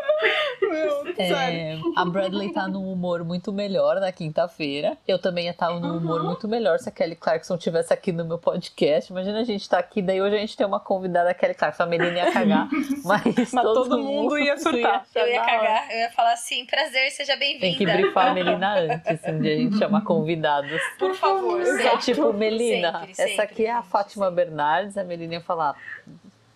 [0.60, 1.78] Meu, sério.
[1.78, 4.96] É, a Bradley tá num humor muito melhor na quinta-feira.
[5.06, 8.24] Eu também ia estar num humor muito melhor se a Kelly Clarkson estivesse aqui no
[8.24, 9.10] meu podcast.
[9.12, 11.82] Imagina a gente tá aqui, daí hoje a gente tem uma convidada, a Kelly Clarkson.
[11.84, 12.68] A Melina ia cagar,
[13.04, 15.02] mas, Mas todo mundo ia surtar.
[15.02, 15.50] achar Eu ia hora.
[15.50, 17.92] cagar, eu ia falar assim, prazer, seja Tem que bem-vinda.
[17.94, 20.80] brifar a Melina antes, um dia a gente chamar convidados.
[20.98, 22.14] Por favor, É sempre.
[22.14, 25.76] tipo, Melina, Sempre, essa sempre, aqui é a Fátima Bernardes, a Melina ia falar,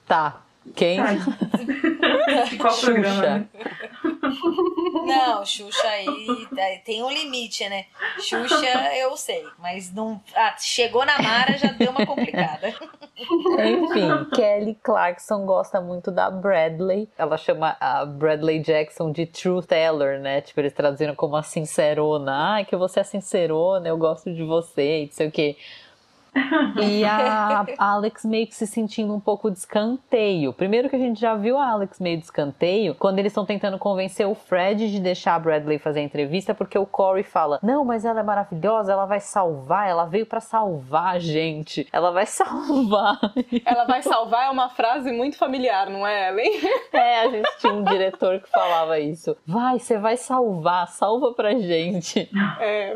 [0.07, 0.41] tá,
[0.75, 1.01] quem?
[2.49, 3.47] De qual programa, né?
[5.05, 7.87] Não, Xuxa aí tá- tem um limite, né?
[8.19, 10.21] Xuxa eu sei, mas não.
[10.35, 12.69] Ah, chegou na Mara já deu uma complicada.
[13.19, 17.09] Enfim, Kelly Clarkson gosta muito da Bradley.
[17.17, 20.41] Ela chama a Bradley Jackson de Truth Teller, né?
[20.41, 22.55] Tipo, eles traduziram como a sincerona.
[22.55, 25.57] Ai, que você é sincerona, eu gosto de você, não sei o quê.
[26.83, 30.53] E a Alex meio que se sentindo um pouco de escanteio.
[30.53, 33.79] Primeiro que a gente já viu a Alex meio de escanteio quando eles estão tentando
[33.79, 37.85] convencer o Fred de deixar a Bradley fazer a entrevista, porque o Corey fala: Não,
[37.85, 42.27] mas ela é maravilhosa, ela vai salvar, ela veio pra salvar a gente, ela vai
[42.27, 43.19] salvar.
[43.65, 46.53] Ela vai salvar é uma frase muito familiar, não é, Ellen?
[46.93, 49.37] É, a gente tinha um diretor que falava isso.
[49.47, 52.29] Vai, você vai salvar, salva pra gente.
[52.61, 52.95] É,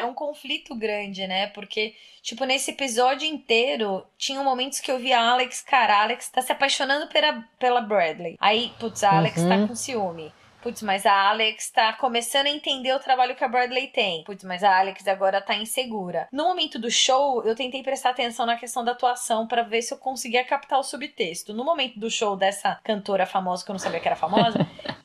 [0.00, 1.48] É um conflito grande, né?
[1.48, 6.30] Porque, tipo, nesse episódio inteiro, tinha momentos que eu via a Alex, cara, a Alex
[6.30, 8.36] tá se apaixonando pela, pela Bradley.
[8.40, 9.48] Aí, putz, a Alex Uhum.
[9.48, 10.32] tá com ciúme.
[10.62, 14.24] Putz, mas a Alex tá começando a entender o trabalho que a Bradley tem.
[14.24, 16.26] Putz, mas a Alex agora tá insegura.
[16.32, 19.92] No momento do show, eu tentei prestar atenção na questão da atuação pra ver se
[19.92, 21.52] eu conseguia captar o subtexto.
[21.52, 24.66] No momento do show dessa cantora famosa, que eu não sabia que era famosa,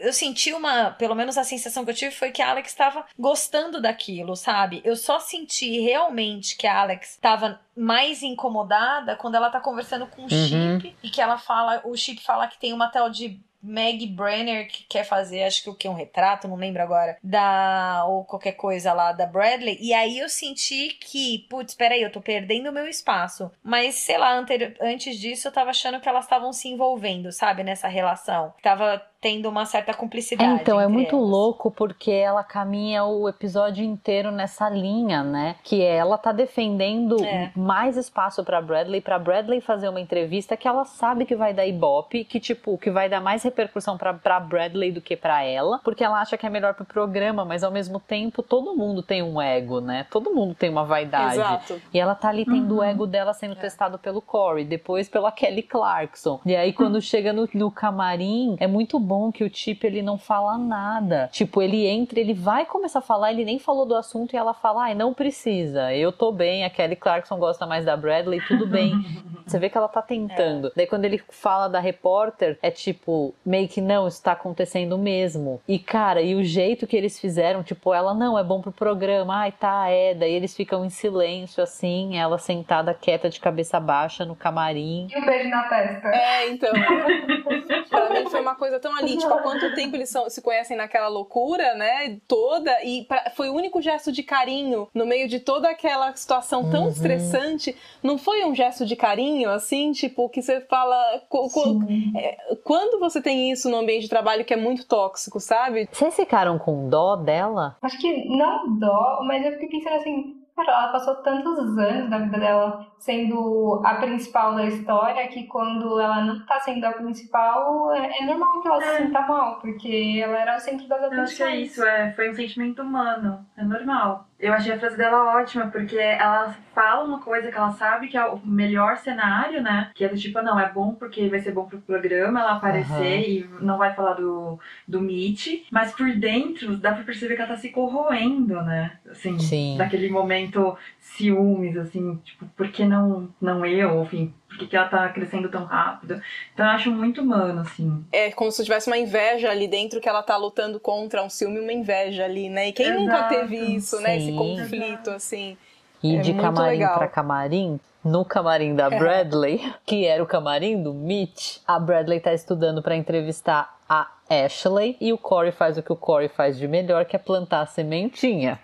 [0.00, 3.04] eu senti uma, pelo menos a sensação que eu tive foi que a Alex estava
[3.18, 4.80] gostando daquilo, sabe?
[4.84, 10.22] Eu só senti realmente que a Alex estava mais incomodada quando ela tá conversando com
[10.22, 10.80] o Uhum.
[10.80, 14.68] Chip e que ela fala, o Chip fala que tem uma tal de Meg Brenner
[14.68, 18.52] que quer fazer, acho que o que um retrato, não lembro agora, da ou qualquer
[18.52, 19.76] coisa lá da Bradley.
[19.80, 23.50] E aí eu senti que, putz, peraí, eu tô perdendo o meu espaço.
[23.62, 24.42] Mas sei lá,
[24.80, 28.54] antes disso eu tava achando que elas estavam se envolvendo, sabe, nessa relação.
[28.62, 30.62] Tava tendo uma certa É, cumplicidade.
[30.62, 31.28] então, é muito elas.
[31.28, 35.56] louco porque ela caminha o episódio inteiro nessa linha, né?
[35.62, 37.50] Que ela tá defendendo É.
[37.54, 41.66] mais espaço pra Bradley, pra Bradley fazer uma entrevista que ela sabe que vai dar
[41.66, 45.80] ibope, que tipo, que vai dar mais repercussão pra, pra Bradley do que pra ela,
[45.84, 49.22] porque ela acha que é melhor pro programa, mas ao mesmo tempo todo mundo tem
[49.22, 50.06] um ego, né?
[50.10, 51.34] Todo mundo tem uma vaidade.
[51.34, 51.80] exato.
[51.92, 52.84] E ela tá ali tendo o Uhum.
[52.84, 56.40] ego dela sendo testado pelo Corey, depois pela Kelly Clarkson.
[56.46, 60.16] E aí, quando chega no, no camarim, é muito bom que o Chip ele não
[60.16, 61.28] fala nada.
[61.32, 64.54] Tipo, ele entra, ele vai começar a falar, ele nem falou do assunto e ela
[64.54, 68.68] fala: ai, não precisa, eu tô bem, a Kelly Clarkson gosta mais da Bradley, tudo
[68.68, 68.92] bem.
[69.44, 70.70] Você vê que ela tá tentando.
[70.76, 75.60] Daí quando ele fala da repórter, é tipo, meio que não, isso tá acontecendo mesmo.
[75.66, 79.38] E cara, e o jeito que eles fizeram, tipo, ela não, é bom pro programa,
[79.38, 80.14] ai tá, é.
[80.14, 85.08] Daí eles ficam em silêncio assim, ela sentada quieta de cabeça baixa no camarim.
[85.10, 86.08] E um beijo na testa.
[86.10, 86.70] É, então.
[87.90, 90.76] pra mim foi uma coisa tão ali, tipo, há quanto tempo eles são- se conhecem
[90.76, 92.18] naquela loucura, né?
[92.28, 92.82] Toda.
[92.84, 96.88] E pra- foi o único gesto de carinho no meio de toda aquela situação tão
[96.88, 97.76] estressante.
[98.02, 101.00] Não foi um gesto de carinho, assim, tipo, que você fala.
[101.28, 101.78] co- co-
[102.16, 105.88] é, quando você tem isso no ambiente de trabalho que é muito tóxico, sabe?
[105.92, 107.76] Vocês ficaram com dó dela?
[107.82, 112.18] Acho que não dó, mas eu fiquei pensando assim, cara, ela passou tantos anos da
[112.18, 117.92] vida dela sendo a principal da história que quando ela não tá sendo a principal,
[117.92, 121.22] é, é normal que ela se sinta mal, porque ela era o centro das Eu
[121.22, 121.70] acho que é atenções.
[121.70, 124.29] isso, é, foi um sentimento humano, é normal.
[124.40, 128.16] Eu achei a frase dela ótima, porque ela fala uma coisa que ela sabe que
[128.16, 129.90] é o melhor cenário, né?
[129.94, 132.92] Que é do tipo, não, é bom porque vai ser bom pro programa ela aparecer
[132.92, 133.20] Aham.
[133.20, 137.50] e não vai falar do, do Mitch, mas por dentro dá pra perceber que ela
[137.50, 138.98] tá se corroendo, né?
[139.10, 139.76] Assim, Sim.
[139.76, 144.02] daquele momento ciúmes, assim, tipo, por que não, não eu?
[144.04, 146.20] Enfim, por que, que ela tá crescendo tão rápido?
[146.52, 148.04] Então eu acho muito humano, assim.
[148.12, 151.60] É como se tivesse uma inveja ali dentro que ela tá lutando contra um ciúme,
[151.60, 152.68] uma inveja ali, né?
[152.68, 153.28] E quem nunca Exato.
[153.28, 154.16] teve isso, né?
[154.16, 154.36] Esse Sim.
[154.36, 155.56] conflito, assim.
[156.02, 156.98] E É de camarim legal.
[156.98, 162.32] pra camarim, no camarim da Bradley, que era o camarim do Mitch, a Bradley tá
[162.32, 166.66] estudando pra entrevistar a Ashley e o Corey faz o que o Corey faz de
[166.66, 168.58] melhor, que é plantar a sementinha.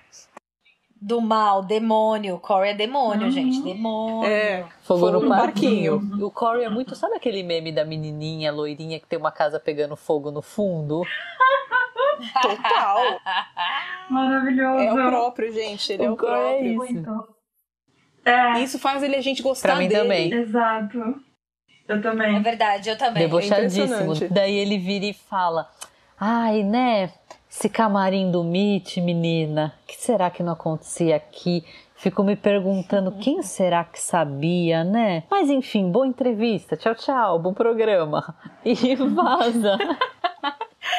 [1.01, 2.39] Do mal, demônio.
[2.39, 3.31] Corey é demônio, Uhum.
[3.31, 3.63] gente.
[3.63, 4.29] Demônio.
[4.29, 4.65] É.
[4.83, 5.97] Fogo, Fogo no, no parquinho.
[6.21, 6.95] O Corey é muito.
[6.95, 11.03] Sabe aquele meme da menininha loirinha que tem uma casa pegando fogo no fundo?
[12.43, 13.21] Total.
[14.11, 14.81] Maravilhoso.
[14.83, 15.93] É o próprio, gente.
[15.93, 16.85] Ele é O o Corey é próprio.
[16.85, 16.93] isso.
[16.95, 17.37] Muito.
[18.25, 20.01] É, Isso faz ele a gente gostar Pra mim dele.
[20.01, 20.33] também.
[20.33, 20.99] exato.
[21.87, 22.43] Eu É também.
[22.43, 23.23] verdade, eu também.
[23.23, 23.85] Debochadíssimo.
[23.85, 24.35] impressionante.
[24.35, 25.71] Daí ele vira e fala:
[26.19, 27.13] Ai, né?
[27.59, 31.65] Esse camarim do Mitch, menina, o que será que não acontecia aqui?
[31.95, 35.23] Fico me perguntando quem será que sabia, né?
[35.31, 36.77] Mas enfim, boa entrevista.
[36.77, 37.39] Tchau, tchau.
[37.39, 38.37] Bom programa.
[38.63, 39.79] E vaza.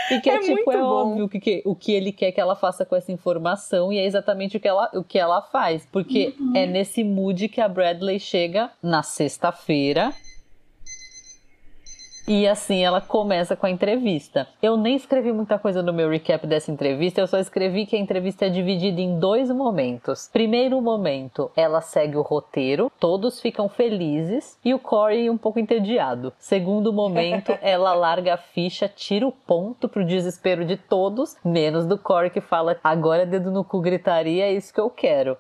[0.09, 0.83] E que é, É tipo, é bom.
[1.11, 3.99] óbvio o que, que- o que ele quer que ela faça com essa informação e
[3.99, 5.87] é exatamente o que ela, o que ela faz.
[5.91, 10.11] Porque é nesse mood que a Bradley chega na sexta-feira
[12.27, 14.47] e assim ela começa com a entrevista.
[14.61, 17.99] Eu nem escrevi muita coisa no meu recap dessa entrevista, eu só escrevi que a
[17.99, 20.29] entrevista é dividida em dois momentos.
[20.31, 26.33] Primeiro momento, ela segue o roteiro, todos ficam felizes e o Corey um pouco entediado.
[26.37, 31.97] Segundo momento, ela larga a ficha, tira o ponto pro desespero de todos, menos do
[31.97, 35.37] Corey que fala: agora dedo no cu gritaria, é isso que eu quero.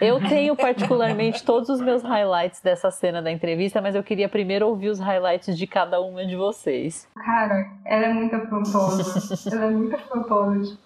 [0.00, 4.66] Eu tenho particularmente todos os meus highlights dessa cena da entrevista, mas eu queria primeiro
[4.66, 7.08] ouvir os highlights de cada uma de vocês.
[7.14, 9.50] Cara, ela é muito afrontosa.
[9.54, 10.78] ela é muito afrontosa.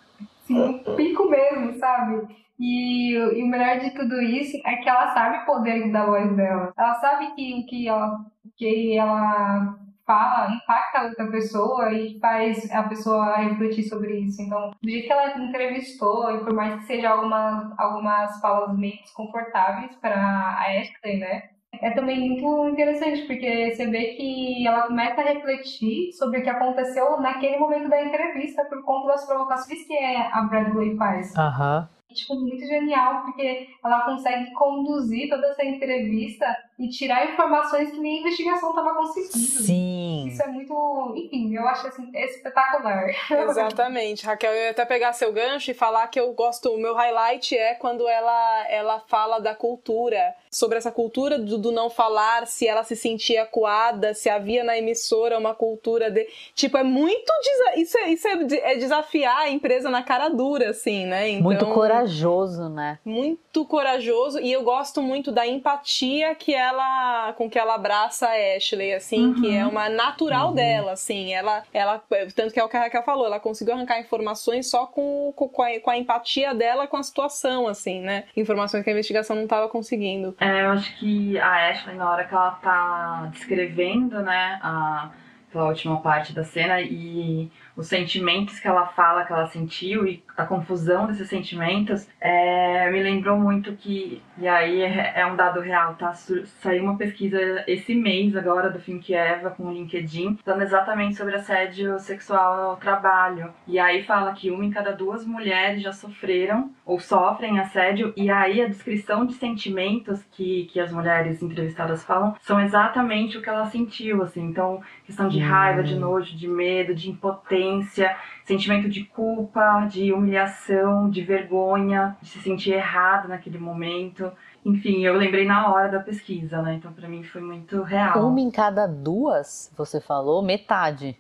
[0.45, 2.29] Assim, um pico mesmo, sabe?
[2.59, 6.37] E, e o melhor de tudo isso é que ela sabe o poder da voz
[6.37, 6.73] dela.
[6.77, 8.25] Ela sabe que que ela,
[8.57, 14.41] que ela fala impacta a outra pessoa e faz a pessoa refletir sobre isso.
[14.41, 18.97] Então, do jeito que ela entrevistou, e por mais que seja algumas, algumas falas meio
[19.03, 21.51] desconfortáveis para a Ashley, né?
[21.81, 26.49] É também muito interessante, porque você vê que ela começa a refletir sobre o que
[26.49, 31.37] aconteceu naquele momento da entrevista por conta das provocações que a Bradley faz.
[31.37, 31.89] Aham.
[32.11, 36.47] Tipo, muito genial, porque ela consegue conduzir toda essa entrevista
[36.79, 39.33] e tirar informações que nem a investigação estava conseguindo.
[39.37, 40.27] Sim.
[40.29, 41.13] Isso é muito.
[41.17, 43.07] Enfim, eu acho assim, espetacular.
[43.31, 44.25] Exatamente.
[44.25, 47.57] Raquel, eu ia até pegar seu gancho e falar que eu gosto, o meu highlight
[47.57, 52.67] é quando ela, ela fala da cultura, sobre essa cultura do, do não falar, se
[52.67, 56.27] ela se sentia acuada, se havia na emissora uma cultura de.
[56.55, 57.33] Tipo, é muito.
[57.43, 61.29] desa- Isso, é, isso é, de- é desafiar a empresa na cara dura, assim, né?
[61.29, 62.99] Então, Muito corajoso, né?
[63.05, 68.57] muito corajoso e eu gosto muito da empatia que ela com que ela abraça a
[68.57, 71.35] Ashley assim que é uma natural dela assim.
[71.35, 72.03] Ela ela
[72.35, 75.49] tanto que é o que a Raquel falou ela conseguiu arrancar informações só com, com,
[75.49, 78.25] com a, com a empatia dela com a situação assim né?
[78.37, 80.37] Informações que a investigação não estava conseguindo.
[80.41, 85.11] É, eu acho que a Ashley, na hora que ela tá descrevendo, né, a,
[85.49, 90.23] aquela última parte da cena, e os sentimentos que ela fala que ela sentiu e
[90.39, 95.59] a confusão desses sentimentos, é, me lembrou muito que, e aí é, é um dado
[95.61, 96.15] real, tá?
[96.15, 101.35] Saiu uma pesquisa esse mês agora do Think Eva com o LinkedIn, falando exatamente sobre
[101.35, 103.53] assédio sexual no trabalho.
[103.67, 108.31] E aí fala que uma em cada duas mulheres já sofreram ou sofrem assédio, e
[108.31, 113.51] aí a descrição de sentimentos que, que as mulheres entrevistadas falam são exatamente o que
[113.51, 114.45] ela sentiu, assim.
[114.45, 118.17] Então, questão de raiva, de nojo, de medo, de impotência,
[118.49, 124.33] sentimento de culpa, de humilhação, de vergonha, de se sentir errado naquele momento.
[124.65, 126.75] Enfim, eu lembrei na hora da pesquisa, né?
[126.75, 128.27] Então, para mim foi muito real.
[128.27, 131.17] Uma em cada duas, você falou, metade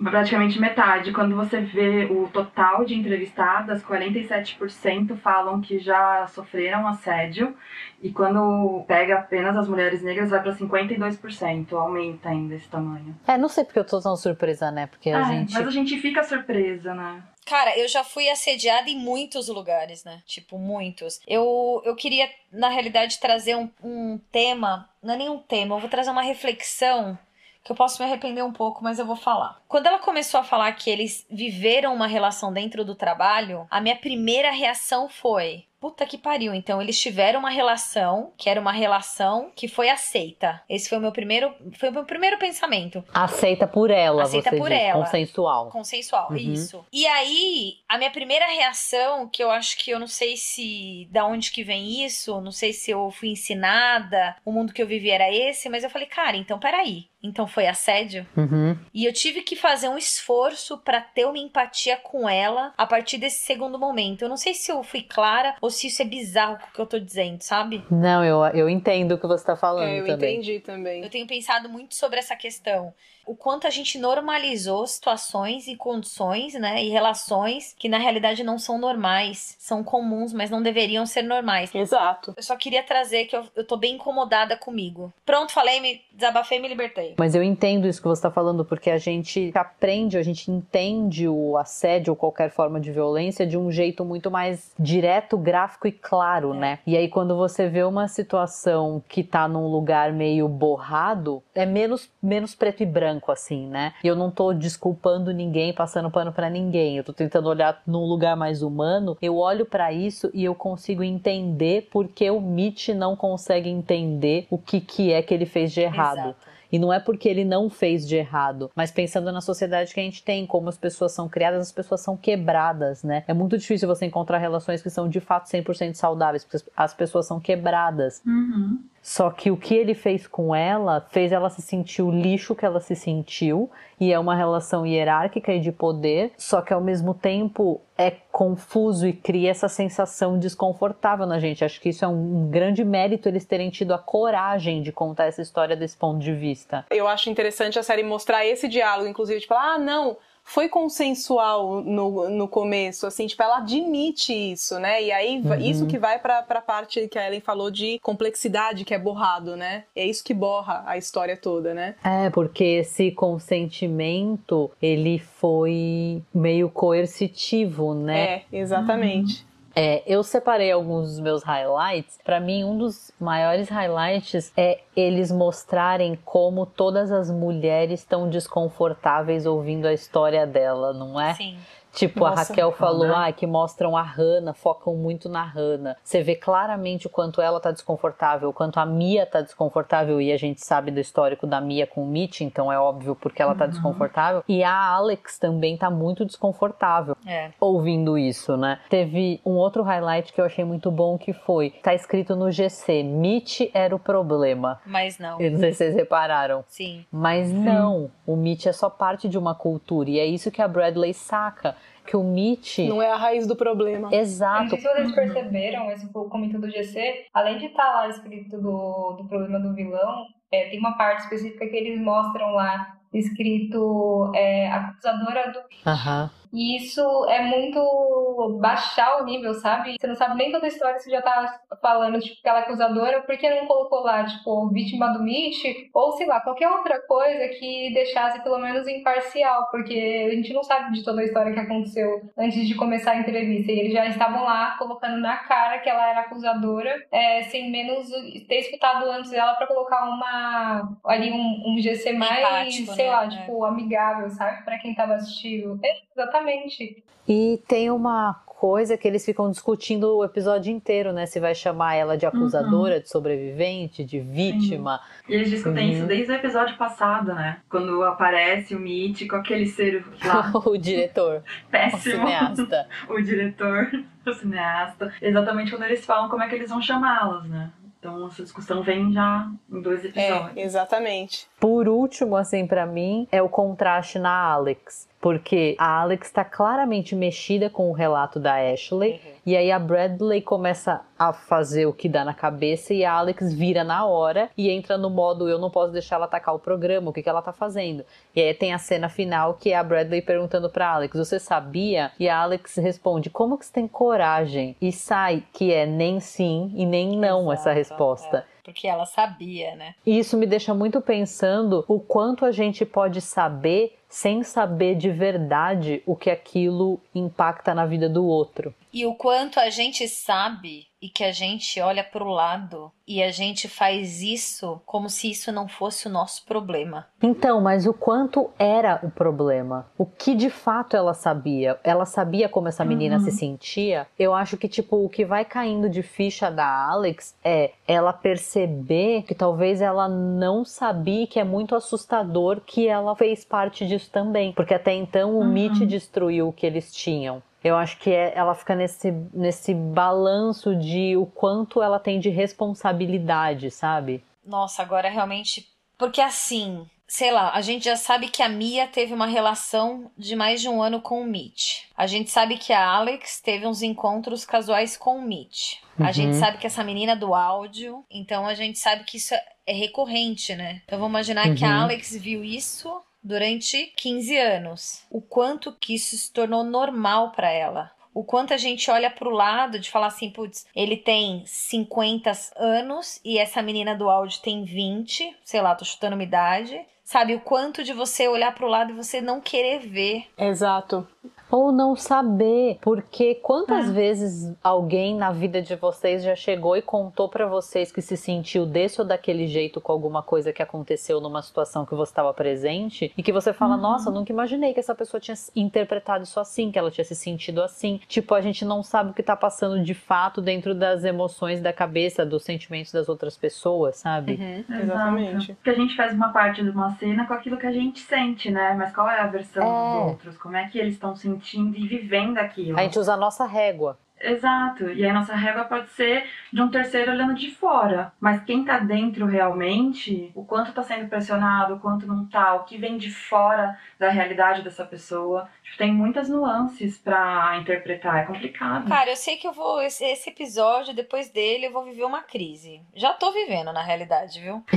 [0.00, 1.12] praticamente metade.
[1.12, 7.54] Quando você vê o total de entrevistadas, 47% falam que já sofreram assédio.
[8.02, 11.72] E quando pega apenas as mulheres negras, vai para 52%.
[11.72, 13.14] Aumenta ainda esse tamanho.
[13.26, 14.86] É, não sei porque eu tô tão surpresa, né?
[14.86, 15.54] Porque a é, gente.
[15.54, 17.22] Mas a gente fica surpresa, né?
[17.44, 20.20] Cara, eu já fui assediada em muitos lugares, né?
[20.24, 21.20] Tipo, muitos.
[21.26, 24.88] Eu, eu queria, na realidade, trazer um, um tema.
[25.02, 27.18] Não é nenhum tema, eu vou trazer uma reflexão
[27.64, 29.60] que eu posso me arrepender um pouco, mas eu vou falar.
[29.68, 33.96] Quando ela começou a falar que eles viveram uma relação dentro do trabalho, a minha
[33.96, 36.54] primeira reação foi: Puta que pariu.
[36.54, 40.62] Então, eles tiveram uma relação, que era uma relação que foi aceita.
[40.68, 43.02] Esse foi o meu primeiro, foi o meu primeiro pensamento.
[43.12, 45.04] Aceita por ela, aceita por diz, ela.
[45.04, 45.70] Consensual.
[45.70, 46.36] Consensual, Uhum.
[46.36, 46.86] isso.
[46.92, 51.26] E aí, a minha primeira reação, que eu acho que eu não sei se da
[51.26, 55.10] onde que vem isso, não sei se eu fui ensinada, o mundo que eu vivi
[55.10, 57.06] era esse, mas eu falei, cara, então peraí.
[57.22, 58.26] Então foi assédio?
[58.36, 58.76] Uhum.
[58.92, 63.18] E eu tive que fazer um esforço pra ter uma empatia com ela a partir
[63.18, 64.22] desse segundo momento.
[64.22, 66.80] Eu não sei se eu fui clara ou se isso é bizarro com o que
[66.80, 67.84] eu tô dizendo, sabe?
[67.90, 70.34] Não, eu, eu entendo o que você tá falando É, eu também.
[70.34, 71.02] entendi também.
[71.02, 72.92] Eu tenho pensado muito sobre essa questão.
[73.26, 76.82] O quanto a gente normalizou situações e condições, né?
[76.82, 79.56] E relações que na realidade não são normais.
[79.58, 81.74] São comuns, mas não deveriam ser normais.
[81.74, 82.34] Exato.
[82.36, 85.12] Eu só queria trazer que eu, eu tô bem incomodada comigo.
[85.24, 87.14] Pronto, falei, me desabafei e me libertei.
[87.18, 91.28] Mas eu entendo isso que você está falando, porque a gente aprende, a gente entende
[91.28, 95.92] o assédio ou qualquer forma de violência de um jeito muito mais direto, gráfico e
[95.92, 96.58] claro, É.
[96.58, 96.78] né?
[96.86, 102.08] E aí, quando você vê uma situação que tá num lugar meio borrado, é menos,
[102.22, 103.92] menos preto e branco, assim, né?
[104.02, 106.96] E eu não tô desculpando ninguém, passando pano pra ninguém.
[106.96, 109.16] Eu tô tentando olhar num lugar mais humano.
[109.20, 114.58] Eu olho pra isso e eu consigo entender porque o Mitch não consegue entender o
[114.58, 116.18] que, que é que ele fez de errado.
[116.18, 116.52] Exato.
[116.72, 120.02] E não é porque ele não fez de errado, mas pensando na sociedade que a
[120.02, 123.24] gente tem, como as pessoas são criadas, as pessoas são quebradas, né?
[123.28, 127.26] É muito difícil você encontrar relações que são de fato 100% saudáveis, porque as pessoas
[127.26, 128.22] são quebradas.
[128.26, 128.78] Uhum.
[129.02, 132.64] Só que o que ele fez com ela fez ela se sentir o lixo que
[132.64, 137.12] ela se sentiu, e é uma relação hierárquica e de poder, só que ao mesmo
[137.12, 141.64] tempo é confuso e cria essa sensação desconfortável na gente.
[141.64, 145.42] Acho que isso é um grande mérito eles terem tido a coragem de contar essa
[145.42, 146.86] história desse ponto de vista.
[146.90, 150.16] Eu acho interessante a série mostrar esse diálogo, inclusive, tipo, ah, não,
[150.52, 155.02] foi consensual no, no começo, assim, tipo, ela admite isso, né?
[155.02, 155.54] E aí, Uhum.
[155.56, 159.56] isso que vai pra, pra parte que a Ellen falou de complexidade, que é borrado,
[159.56, 159.84] né?
[159.96, 161.94] É isso que borra a história toda, né?
[162.04, 168.20] É, porque esse consentimento, ele foi meio coercitivo, né?
[168.20, 169.46] É, exatamente.
[169.74, 172.18] É, eu separei alguns dos meus highlights.
[172.24, 179.46] Pra mim, um dos maiores highlights é eles mostrarem como todas as mulheres estão desconfortáveis
[179.46, 181.34] ouvindo a história dela, não é?
[181.34, 181.56] Sim.
[181.92, 183.14] Tipo, Nossa, a Raquel falou, né?
[183.14, 185.96] ah, que mostram a Hannah, focam muito na Hannah.
[186.02, 190.32] Você vê claramente o quanto ela tá desconfortável, o quanto a Mia tá desconfortável, e
[190.32, 193.54] a gente sabe do histórico da Mia com o Mitch, então é óbvio porque ela
[193.54, 194.42] tá desconfortável.
[194.48, 197.50] E a Alex também tá muito desconfortável É.
[197.60, 198.78] ouvindo isso, né?
[198.88, 203.02] Teve um outro highlight que eu achei muito bom que foi, tá escrito no GC,
[203.02, 204.80] Mitch era o problema.
[204.86, 205.38] Mas não.
[205.40, 206.64] Eu não sei se vocês repararam.
[206.68, 207.04] Sim.
[207.12, 210.68] Mas não, o Mitch é só parte de uma cultura, e é isso que a
[210.68, 211.76] Bradley saca.
[212.04, 212.78] Que o Mitch.
[212.80, 214.08] Não é a raiz do problema.
[214.08, 214.70] Eu não Exato.
[214.70, 219.24] sei se vocês perceberam, esse comentário do GC, além de estar lá escrito do, do
[219.28, 225.52] problema do vilão, é, tem uma parte específica que eles mostram lá escrito é, acusadora
[225.52, 226.30] do Aham.
[226.52, 229.96] E isso é muito baixar o nível, sabe?
[229.98, 232.62] Você não sabe nem toda a história, você já tá falando, tipo, que ela é
[232.62, 235.64] acusadora, por que não colocou lá, tipo, vítima do Mitch?
[235.94, 240.62] Ou, sei lá, qualquer outra coisa que deixasse pelo menos imparcial, porque a gente não
[240.62, 243.72] sabe de toda a história que aconteceu antes de começar a entrevista.
[243.72, 248.10] E eles já estavam lá colocando na cara que ela era acusadora, é, sem menos
[248.46, 253.10] ter escutado antes dela para colocar uma ali um, um GC mais, Empático, sei né?
[253.10, 253.28] lá, É.
[253.28, 254.64] tipo, amigável, sabe?
[254.64, 255.78] Pra quem tava assistindo.
[255.82, 257.02] É, exatamente.
[257.28, 261.26] E tem uma coisa que eles ficam discutindo o episódio inteiro, né?
[261.26, 265.00] Se vai chamar ela de acusadora, de sobrevivente, de vítima.
[265.28, 265.96] E eles discutem Uhum.
[265.96, 267.58] isso desde o episódio passado, né?
[267.68, 272.00] Quando aparece o Mitch com aquele ser lá o diretor, o péssimo.
[272.02, 272.88] cineasta.
[273.08, 273.90] o diretor,
[274.26, 275.12] o cineasta.
[275.20, 277.70] Exatamente quando eles falam como é que eles vão chamá-las, né?
[277.98, 280.56] Então essa discussão vem já em dois episódios.
[280.56, 281.46] É, exatamente.
[281.60, 285.08] Por último, assim, pra mim, é o contraste na Alex.
[285.22, 289.20] Porque a Alex tá claramente mexida com o relato da Ashley.
[289.46, 293.54] E aí a Bradley começa a fazer o que dá na cabeça e a Alex
[293.54, 297.10] vira na hora e entra no modo eu não posso deixar ela atacar o programa,
[297.10, 298.04] o que, que ela tá fazendo.
[298.34, 302.10] E aí tem a cena final que é a Bradley perguntando pra Alex, você sabia?
[302.18, 304.74] E a Alex responde, como que você tem coragem?
[304.80, 308.36] E sai que é nem sim e nem não essa Exato, resposta.
[308.48, 308.52] é.
[308.64, 309.94] Porque ela sabia, né?
[310.06, 315.08] E isso me deixa muito pensando o quanto a gente pode saber sem saber de
[315.08, 318.74] verdade o que aquilo impacta na vida do outro.
[318.92, 323.32] E o quanto a gente sabe e que a gente olha pro lado e a
[323.32, 327.08] gente faz isso como se isso não fosse o nosso problema.
[327.20, 329.86] Então, mas o quanto era o problema?
[329.98, 331.80] O que de fato ela sabia?
[331.82, 334.06] Ela sabia como essa menina se sentia?
[334.16, 339.22] Eu acho que, tipo, o que vai caindo de ficha da Alex é ela perceber
[339.22, 344.52] que talvez ela não sabia que é muito assustador que ela fez parte disso também.
[344.52, 347.42] Porque até então o Mitch destruiu o que eles tinham.
[347.62, 352.28] Eu acho que é- ela fica nesse, nesse balanço de o quanto ela tem de
[352.28, 354.22] responsabilidade, sabe?
[354.44, 355.68] Nossa, agora realmente.
[355.96, 360.34] Porque assim, sei lá, a gente já sabe que a Mia teve uma relação de
[360.34, 361.82] mais de um ano com o Mitch.
[361.96, 365.74] A gente sabe que a Alex teve uns encontros casuais com o Mitch.
[366.00, 366.12] A Uhum.
[366.12, 369.44] gente sabe que essa menina é do áudio, então a gente sabe que isso é-
[369.68, 370.82] é recorrente, né?
[370.84, 371.82] Então vamos imaginar que a Uhum.
[371.82, 372.92] Alex viu isso
[373.22, 375.02] durante 15 anos.
[375.10, 377.90] O quanto que isso se tornou normal pra ela.
[378.14, 383.20] O quanto a gente olha pro lado de falar assim, putz, ele tem 50 anos
[383.24, 386.78] e essa menina do áudio tem 20, sei lá, tô chutando uma idade.
[387.04, 390.26] Sabe, o quanto de você olhar pro lado e você não querer ver.
[390.38, 391.06] Exato.
[391.52, 397.28] Ou não saber, porque quantas vezes alguém na vida de vocês já chegou e contou
[397.28, 401.42] pra vocês que se sentiu desse ou daquele jeito com alguma coisa que aconteceu numa
[401.42, 404.94] situação que você estava presente e que você fala, nossa, eu nunca imaginei que essa
[404.94, 408.00] pessoa tinha interpretado isso assim, que ela tinha se sentido assim.
[408.08, 411.70] Tipo, a gente não sabe o que tá passando de fato dentro das emoções da
[411.72, 414.32] cabeça, dos sentimentos das outras pessoas, sabe?
[414.40, 414.82] Uhum, Exato.
[414.84, 415.52] exatamente.
[415.52, 418.50] Porque a gente faz uma parte de uma cena com aquilo que a gente sente,
[418.50, 418.74] né?
[418.78, 419.66] Mas qual é a versão É.
[419.98, 420.38] dos outros?
[420.38, 422.78] Como é que eles estão sentindo e vivendo aquilo?
[422.78, 423.98] A gente usa a nossa régua.
[424.22, 424.90] Exato.
[424.90, 428.12] E aí nossa régua pode ser de um terceiro olhando de fora.
[428.20, 432.64] Mas quem tá dentro realmente, o quanto tá sendo pressionado, o quanto não tá, o
[432.64, 435.48] que vem de fora da realidade dessa pessoa.
[435.62, 438.18] Tipo, tem muitas nuances pra interpretar.
[438.22, 438.88] É complicado.
[438.88, 439.80] Cara, eu sei que eu vou.
[439.82, 442.80] Esse, esse episódio, depois dele, eu vou viver uma crise.
[442.94, 444.62] Já tô vivendo, na realidade, viu?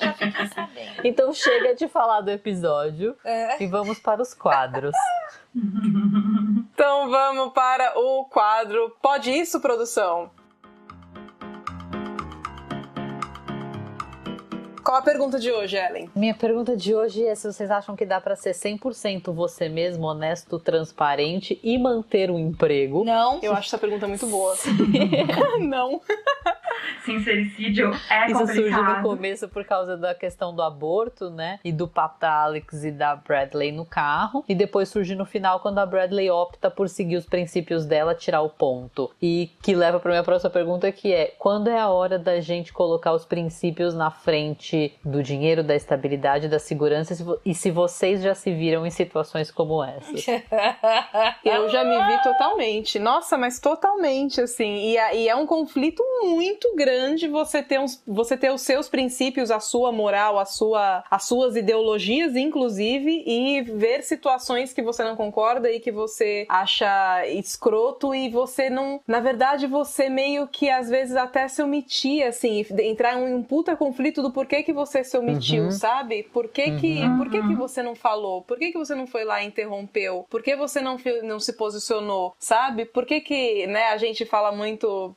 [0.00, 0.90] Já fiquei sabendo.
[1.04, 3.62] Então chega de falar do episódio É.
[3.62, 4.94] e vamos para os quadros.
[6.72, 10.30] Então vamos para o quadro Pode Isso, produção?
[14.82, 16.10] Qual a pergunta de hoje, Ellen?
[16.16, 20.06] Minha pergunta de hoje é se vocês acham que dá pra ser 100% você mesmo,
[20.06, 23.04] honesto, transparente e manter um emprego.
[23.04, 23.38] Não.
[23.42, 24.56] Eu acho essa pergunta muito boa.
[25.60, 26.00] Não.
[27.04, 29.02] Sincericídio é Isso surgiu no complicado.
[29.02, 31.58] começo por causa da questão do aborto, né?
[31.64, 34.44] E do papo da Alex e da Bradley no carro.
[34.48, 38.42] E depois surge no final quando a Bradley opta por seguir os princípios dela, tirar
[38.42, 39.10] o ponto.
[39.20, 42.72] E que leva pra minha próxima pergunta que é: quando é a hora da gente
[42.72, 47.12] colocar os princípios na frente do dinheiro, da estabilidade, da segurança?
[47.12, 50.12] e se vo- se vocês já se viram em situações como essa?
[51.44, 52.98] Eu já me vi totalmente.
[52.98, 54.92] Nossa, mas totalmente, assim.
[55.14, 59.50] E é um conflito muito grande grande você ter, uns, você ter os seus princípios,
[59.50, 65.16] a sua moral, a sua, as suas ideologias, inclusive, e ver situações que você não
[65.16, 69.00] concorda e que você acha escroto e você não.
[69.06, 73.76] Na verdade, você meio que às vezes até se omitir, assim, entrar em um puta
[73.76, 75.70] conflito do porquê que você se omitiu, Uhum.
[75.70, 76.22] sabe?
[76.24, 77.16] Por que que, Uhum.
[77.18, 78.42] por que que você não falou?
[78.42, 80.26] Por que que você não foi lá e interrompeu?
[80.28, 82.84] Por que você não, não se posicionou, sabe?
[82.84, 85.14] Por que que, né, a gente fala muito,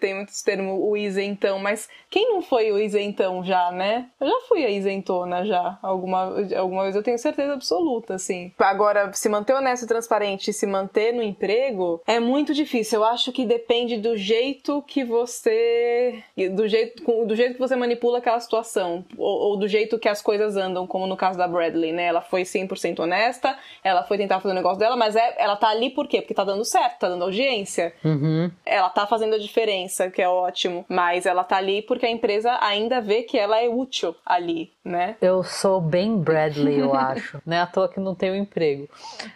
[0.00, 4.06] tem muitos termos, o isentão, mas quem não foi o isentão já, né?
[4.20, 8.52] Eu já fui a isentona já, alguma, alguma vez, eu tenho certeza absoluta, assim.
[8.58, 13.00] Agora, se manter honesto e transparente e se manter no emprego é muito difícil.
[13.00, 16.22] Eu acho que depende do jeito que você.
[16.52, 19.04] do jeito, do jeito que você manipula aquela situação.
[19.16, 22.04] Ou, ou do jeito que as coisas andam, como no caso da Bradley, né?
[22.04, 25.68] Ela foi 100% honesta, ela foi tentar fazer o negócio dela, mas é, ela tá
[25.68, 26.20] ali por quê?
[26.20, 27.92] Porque tá dando certo, tá dando audiência.
[28.04, 28.50] Uhum.
[28.64, 30.59] Ela tá fazendo a diferença, que é ótimo.
[30.88, 35.16] Mas ela tá ali porque a empresa ainda vê que ela é útil ali, né?
[35.20, 37.40] Eu sou bem Bradley, eu acho.
[37.46, 38.88] Não é à toa que não tenho emprego.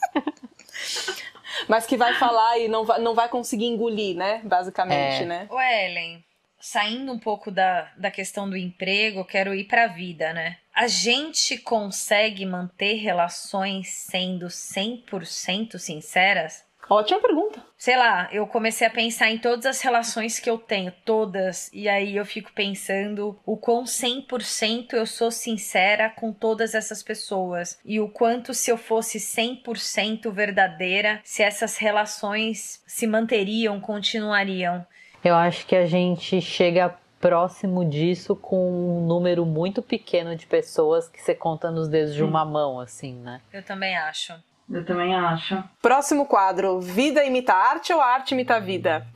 [1.69, 4.41] Mas que vai falar e não vai, não vai conseguir engolir, né?
[4.45, 5.27] Basicamente, É.
[5.27, 5.47] né?
[5.51, 6.25] Ô, Ellen,
[6.59, 10.57] saindo um pouco da, da questão do emprego, eu quero ir pra vida, né?
[10.75, 16.65] A gente consegue manter relações sendo 100% sinceras?
[16.89, 17.62] Ótima pergunta.
[17.76, 21.89] Sei lá, eu comecei a pensar em todas as relações que eu tenho, todas, e
[21.89, 27.99] aí eu fico pensando o quão 100% eu sou sincera com todas essas pessoas e
[27.99, 34.85] o quanto se eu fosse 100% verdadeira, se essas relações se manteriam, continuariam.
[35.24, 41.09] Eu acho que a gente chega próximo disso com um número muito pequeno de pessoas
[41.09, 43.41] que você conta nos dedos de uma mão, assim, né?
[43.53, 44.35] Eu também acho.
[44.71, 45.63] Eu também acho.
[45.81, 49.07] Próximo quadro: Vida imita arte ou arte imita vida?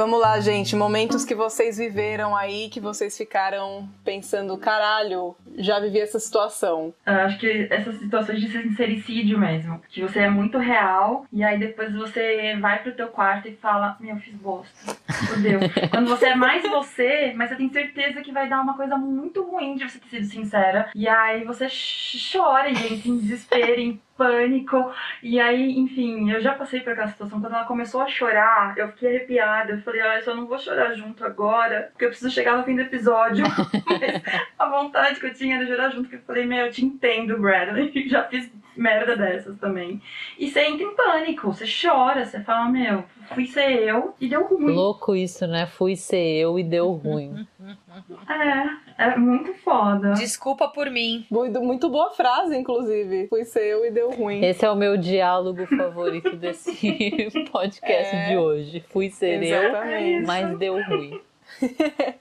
[0.00, 0.74] Vamos lá, gente.
[0.74, 6.92] Momentos que vocês viveram aí, que vocês ficaram pensando, caralho, já vivi essa situação.
[7.06, 9.80] Eu acho que essas situações de sincericídio mesmo.
[9.88, 13.96] Que você é muito real e aí depois você vai pro teu quarto e fala,
[14.00, 14.96] meu, fiz bosta.
[15.28, 15.60] Fudeu.
[15.90, 19.42] Quando você é mais você, mas você tem certeza que vai dar uma coisa muito
[19.42, 20.88] ruim de você ter sido sincera.
[20.94, 24.92] E aí você ch- chora, gente, em desespero, em pânico.
[25.22, 27.40] E aí, enfim, eu já passei por aquela situação.
[27.40, 29.72] Quando ela começou a chorar, eu fiquei arrepiada.
[29.72, 32.64] Eu falei, ah, eu só não vou chorar junto agora, porque eu preciso chegar no
[32.64, 33.44] fim do episódio.
[33.88, 34.22] Mas
[34.58, 37.38] a vontade que eu tinha era chorar junto, porque eu falei, meu, eu te entendo,
[37.38, 37.90] Bradley.
[38.08, 40.02] Já fiz merda dessas também.
[40.38, 43.04] E você entra em pânico, você chora, você fala, meu,
[43.34, 44.74] fui ser eu e deu ruim.
[44.74, 45.66] Louco isso, né?
[45.66, 47.46] Fui ser eu e deu ruim.
[48.28, 50.12] É, é muito foda.
[50.12, 51.26] Desculpa por mim.
[51.30, 53.26] Muito, muito boa frase, inclusive.
[53.28, 54.44] Fui ser eu e deu ruim.
[54.44, 56.70] Esse é o meu diálogo favorito desse
[57.50, 58.28] podcast É.
[58.28, 58.84] de hoje.
[58.90, 60.26] Fui ser eu, Exatamente.
[60.26, 61.20] mas deu ruim.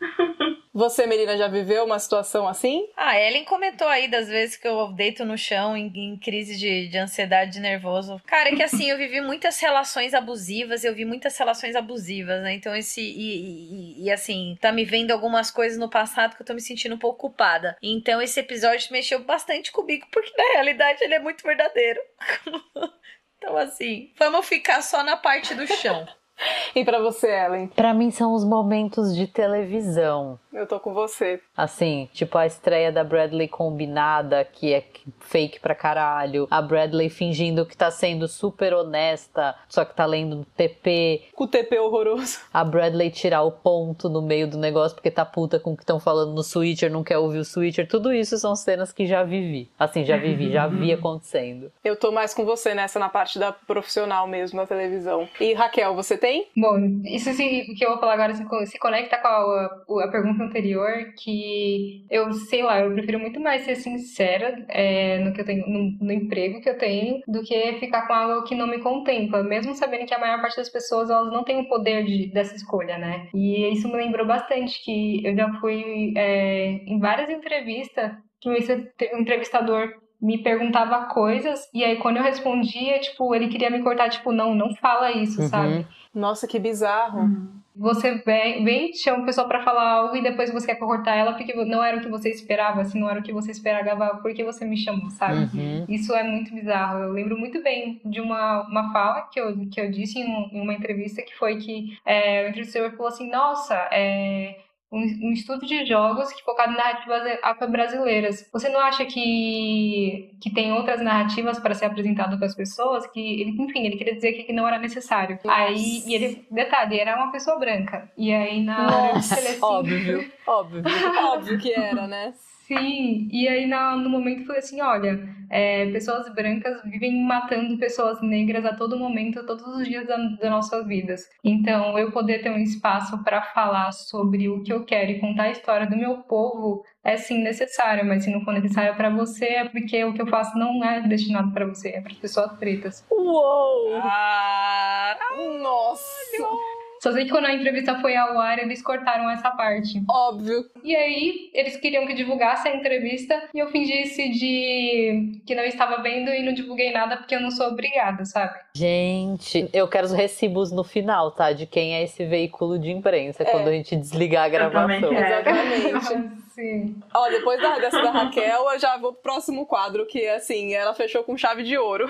[0.74, 2.88] Você, Melina, já viveu uma situação assim?
[2.96, 6.88] A Ellen comentou aí das vezes que eu deito no chão em, em crise de,
[6.88, 8.18] de ansiedade, de nervoso.
[8.26, 12.54] Cara, é que assim, eu vivi muitas relações abusivas, eu vi muitas relações abusivas, né?
[12.54, 13.02] Então, esse.
[13.02, 16.60] E, e- e, assim, tá me vendo algumas coisas no passado que eu tô me
[16.62, 17.76] sentindo um pouco culpada.
[17.82, 22.00] Então, esse episódio mexeu bastante comigo, porque na realidade ele é muito verdadeiro.
[23.36, 26.08] então, assim, vamos ficar só na parte do chão.
[26.74, 27.66] E pra você, Ellen?
[27.68, 30.38] Pra mim são os momentos de televisão.
[30.52, 31.40] Eu tô com você.
[31.56, 34.84] Assim, tipo a estreia da Bradley combinada, que é
[35.20, 36.46] fake pra caralho.
[36.50, 41.22] A Bradley fingindo que tá sendo super honesta, só que tá lendo no TP.
[41.34, 42.38] Com o TP horroroso.
[42.52, 45.82] A Bradley tirar o ponto no meio do negócio porque tá puta com o que
[45.82, 47.86] estão falando no Switcher, não quer ouvir o Switcher.
[47.88, 49.70] Tudo isso são cenas que já vivi.
[49.78, 51.70] Assim, já vivi, já vi acontecendo.
[51.84, 55.28] Eu tô mais com você nessa, na parte da profissional mesmo, na televisão.
[55.40, 56.31] E Raquel, você tem?
[56.56, 61.12] Bom, isso que eu vou falar agora se, se conecta com a, a- pergunta anterior,
[61.18, 65.66] que eu sei lá, eu prefiro muito mais ser sincera é, no que eu tenho,
[65.66, 69.42] no, no emprego que eu tenho, do que ficar com algo que não me contempla,
[69.42, 72.54] mesmo sabendo que a maior parte das pessoas elas não tem o poder de, dessa
[72.54, 73.28] escolha, né?
[73.34, 79.18] E isso me lembrou bastante que eu já fui é, em várias entrevistas que o
[79.18, 79.88] entrevistador
[80.22, 84.54] me perguntava coisas e aí quando eu respondia, tipo, ele queria me cortar, tipo, não,
[84.54, 85.48] não fala isso, Uhum.
[85.48, 85.86] sabe?
[86.14, 87.28] Nossa, que bizarro.
[87.74, 91.32] Você vem, vem chama a pessoa pra falar algo e depois você quer cortar ela
[91.32, 94.32] porque não era o que você esperava, se não era o que você esperava, por
[94.34, 95.48] que você me chamou, sabe?
[95.56, 95.86] Uhum.
[95.88, 96.98] Isso é muito bizarro.
[97.02, 100.50] Eu lembro muito bem de uma, uma fala que eu, que eu disse em, um-
[100.52, 104.56] em uma entrevista que foi que é, o entrevistador falou assim, nossa, é,
[104.92, 108.48] um, um estudo de jogos que focado em narrativas afro-brasileiras.
[108.52, 113.06] Você não acha que, que tem outras narrativas para ser apresentado para as pessoas?
[113.06, 115.38] Que ele, enfim, ele queria dizer que não era necessário.
[115.48, 118.12] Aí, e ele, detalhe, era uma pessoa branca.
[118.18, 120.82] E aí na Nossa, ele assim, óbvio, óbvio.
[121.32, 122.34] Óbvio que era, né?
[122.78, 127.76] Sim, e aí na, no momento eu falei assim, olha, é, pessoas brancas vivem matando
[127.76, 131.28] pessoas negras a todo momento, todos os dias da, das nossas vidas.
[131.44, 135.44] Então, eu poder ter um espaço para falar sobre o que eu quero e contar
[135.44, 139.44] a história do meu povo é sim necessário, mas se não for necessário para você
[139.44, 143.04] é porque o que eu faço não é destinado para você, é para pessoas pretas.
[143.10, 143.96] Uou!
[144.02, 145.16] Ah,
[145.60, 146.81] Nossa!
[147.02, 150.00] Só sei que quando a entrevista foi ao ar, eles cortaram essa parte.
[150.08, 150.64] Óbvio.
[150.84, 156.00] E aí, eles queriam que divulgasse a entrevista e eu fingisse de que não estava
[156.00, 158.56] vendo e não divulguei nada porque eu não sou obrigada, sabe?
[158.76, 161.52] Gente, eu quero os recibos no final, tá?
[161.52, 165.12] De quem é esse veículo de imprensa, quando a gente desligar a gravação.
[165.12, 166.42] Exatamente.
[166.54, 167.02] Sim.
[167.12, 170.94] Ó, depois da, dessa da Raquel, eu já vou pro próximo quadro, que assim, ela
[170.94, 172.08] fechou com chave de ouro.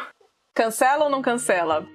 [0.52, 1.86] Cancela ou não cancela?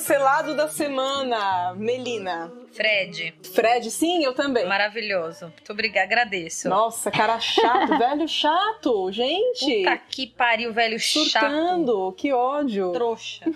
[0.00, 2.50] Cancelado da semana, Melina.
[2.72, 4.66] Fred, Fred, sim, eu também.
[4.66, 5.46] maravilhoso.
[5.48, 6.70] Muito obrigada, agradeço.
[6.70, 9.82] Nossa, cara chato, velho chato, gente.
[9.82, 11.42] Puta que pariu, velho chato.
[11.42, 12.92] Surtando, que ódio.
[12.92, 13.44] Trouxa.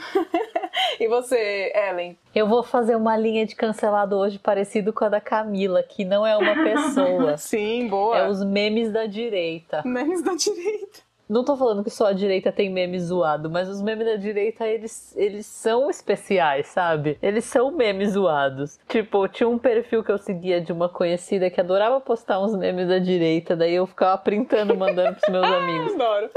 [0.98, 2.18] E você, Ellen?
[2.34, 6.26] Eu vou fazer uma linha de cancelado hoje parecido com a da Camila, que não
[6.26, 7.36] é uma pessoa.
[7.38, 8.18] Sim, boa.
[8.18, 9.82] é os memes da direita.
[9.84, 11.00] Memes da direita.
[11.28, 14.66] Não tô falando que só a direita tem meme zoado, mas os memes da direita,
[14.66, 17.18] eles, eles são especiais, sabe?
[17.22, 18.78] Eles são memes zoados.
[18.88, 22.88] Tipo, tinha um perfil que eu seguia de uma conhecida que adorava postar uns memes
[22.88, 25.94] da direita, daí eu ficava printando, mandando pros meus amigos.
[25.94, 26.30] Adoro.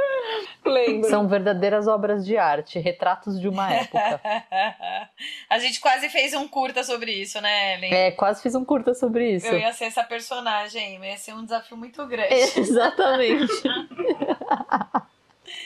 [0.65, 1.09] Lembro.
[1.09, 4.21] São verdadeiras obras de arte, retratos de uma época.
[5.49, 7.93] A gente quase fez um curta sobre isso, né, Ellen?
[7.93, 9.47] É, quase fiz um curta sobre isso.
[9.47, 12.33] Eu ia ser essa personagem, mas ia ser um desafio muito grande.
[12.57, 13.53] Exatamente.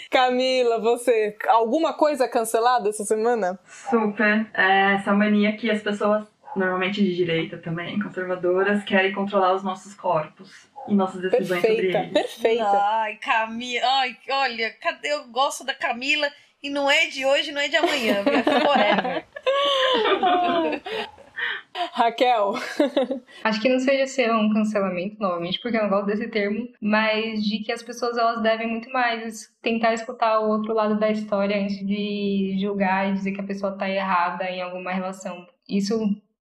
[0.09, 3.57] Camila, você, alguma coisa cancelada essa semana?
[3.89, 4.45] Super.
[4.53, 6.25] É, essa mania que as pessoas,
[6.55, 11.97] normalmente de direita também, conservadoras, querem controlar os nossos corpos e nossas decisões sobre Perfeita,
[11.99, 12.13] eles.
[12.13, 12.65] perfeita.
[12.83, 13.85] Ai, Camila.
[13.87, 15.13] Ai, olha, cadê?
[15.13, 16.29] Eu gosto da Camila
[16.61, 18.23] e não é de hoje, não é de amanhã?
[18.25, 19.25] É forever.
[21.93, 22.53] Raquel,
[23.43, 27.43] Acho que não seja ser um cancelamento, novamente, porque eu não gosto desse termo, mas
[27.43, 31.61] de que as pessoas elas devem muito mais tentar escutar o outro lado da história
[31.61, 35.45] antes de julgar e dizer que a pessoa tá errada em alguma relação.
[35.67, 35.97] Isso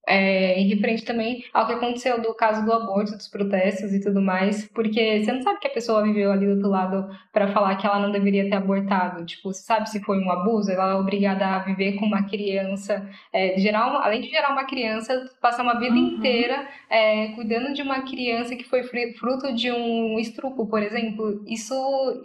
[0.07, 4.21] é em referente também ao que aconteceu do caso do aborto, dos protestos e tudo
[4.21, 7.75] mais, porque você não sabe que a pessoa viveu ali do outro lado para falar
[7.75, 9.23] que ela não deveria ter abortado.
[9.25, 13.07] Tipo, você sabe se foi um abuso, ela é obrigada a viver com uma criança,
[13.31, 16.15] é, gerar uma- além de gerar uma criança, passar uma vida Uhum.
[16.15, 21.43] inteira é, cuidando de uma criança que foi fruto de um estupro, por exemplo.
[21.47, 21.73] Isso,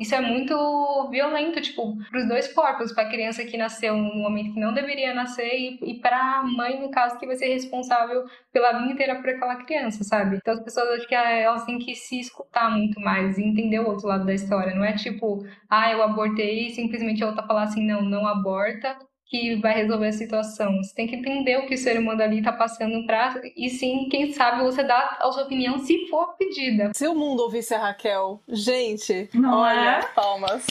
[0.00, 4.16] isso é muito violento, tipo, para os dois corpos, para a criança que nasceu num
[4.16, 7.54] momento que não deveria nascer e, e para a mãe, no caso, que vai ser
[7.70, 10.36] responsável pela vida inteira por aquela criança, sabe?
[10.36, 13.80] Então as pessoas acho que eh, elas têm que se escutar muito mais e entender
[13.80, 14.74] o outro lado da história.
[14.74, 18.96] Não é tipo, ah, eu abortei e simplesmente a outra falar assim, não, não aborta
[19.28, 20.76] que vai resolver a situação.
[20.76, 23.34] Você tem que entender o que o ser humano ali tá passando pra.
[23.56, 26.92] E sim, quem sabe você dá a sua opinião se for pedida.
[26.94, 30.02] se o mundo ouvisse a Raquel, gente, Não olha, é?
[30.14, 30.64] palmas.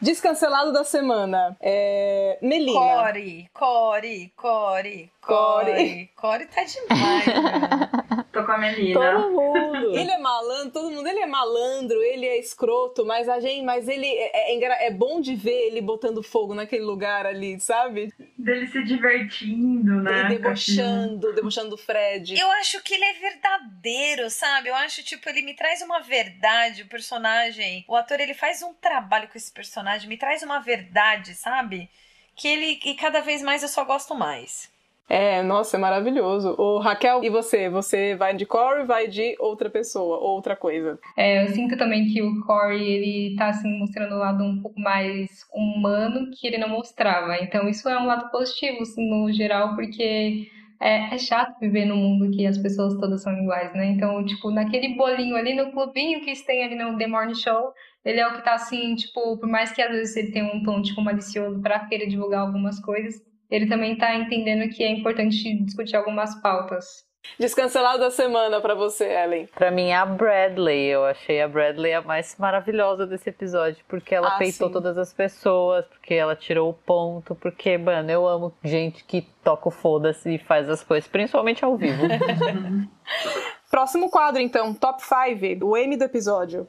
[0.00, 1.56] Descancelado da semana.
[1.60, 2.38] É...
[2.40, 2.78] Melina.
[2.78, 6.10] Core, Core, Core, Core.
[6.16, 7.90] Core tá demais, né?
[8.40, 9.00] Tô com a Melina.
[9.00, 9.94] Todo mundo.
[9.98, 13.88] Ele é malandro, todo mundo, ele é malandro, ele é escroto, mas a gente, mas
[13.88, 18.12] ele é, é, engra- é bom de ver ele botando fogo naquele lugar ali, sabe?
[18.36, 20.20] Dele se divertindo, né?
[20.20, 22.38] Ele debochando, debochando do Fred.
[22.38, 24.68] Eu acho que ele é verdadeiro, sabe?
[24.68, 27.84] Eu acho, tipo, ele me traz uma verdade, o personagem.
[27.88, 31.88] O ator, ele faz um trabalho com esse personagem, me traz uma verdade, sabe?
[32.36, 32.80] Que ele.
[32.84, 34.70] E cada vez mais eu só gosto mais.
[35.08, 36.54] É, nossa, é maravilhoso.
[36.58, 37.70] Ô, Raquel, e você?
[37.70, 40.98] Você vai de Corey ou vai de outra pessoa, ou outra coisa?
[41.16, 44.78] É, eu sinto também que o Corey, ele tá, assim, mostrando um lado um pouco
[44.78, 47.36] mais humano que ele não mostrava.
[47.38, 50.46] Então, isso é um lado positivo, assim, no geral, porque
[50.80, 53.86] é, é chato viver num mundo que as pessoas todas são iguais, né?
[53.86, 57.72] Então, tipo, naquele bolinho ali, no clubinho que tem ali no The Morning Show,
[58.04, 60.62] ele é o que tá, assim, tipo, por mais que às vezes ele tenha um
[60.62, 63.16] tom, tipo, malicioso pra querer divulgar algumas coisas,
[63.50, 67.06] ele também tá entendendo que é importante discutir algumas pautas.
[67.38, 69.46] Descancelado da semana pra você, Ellen.
[69.54, 70.86] Pra mim é a Bradley.
[70.86, 73.84] Eu achei a Bradley a mais maravilhosa desse episódio.
[73.88, 74.72] Porque ela Ah, peitou sim.
[74.72, 77.34] todas as pessoas, porque ela tirou o ponto.
[77.34, 81.76] Porque, mano, eu amo gente que toca o foda-se e faz as coisas, principalmente ao
[81.76, 82.04] vivo.
[83.70, 86.66] Próximo quadro, então, Top 5, o M do episódio.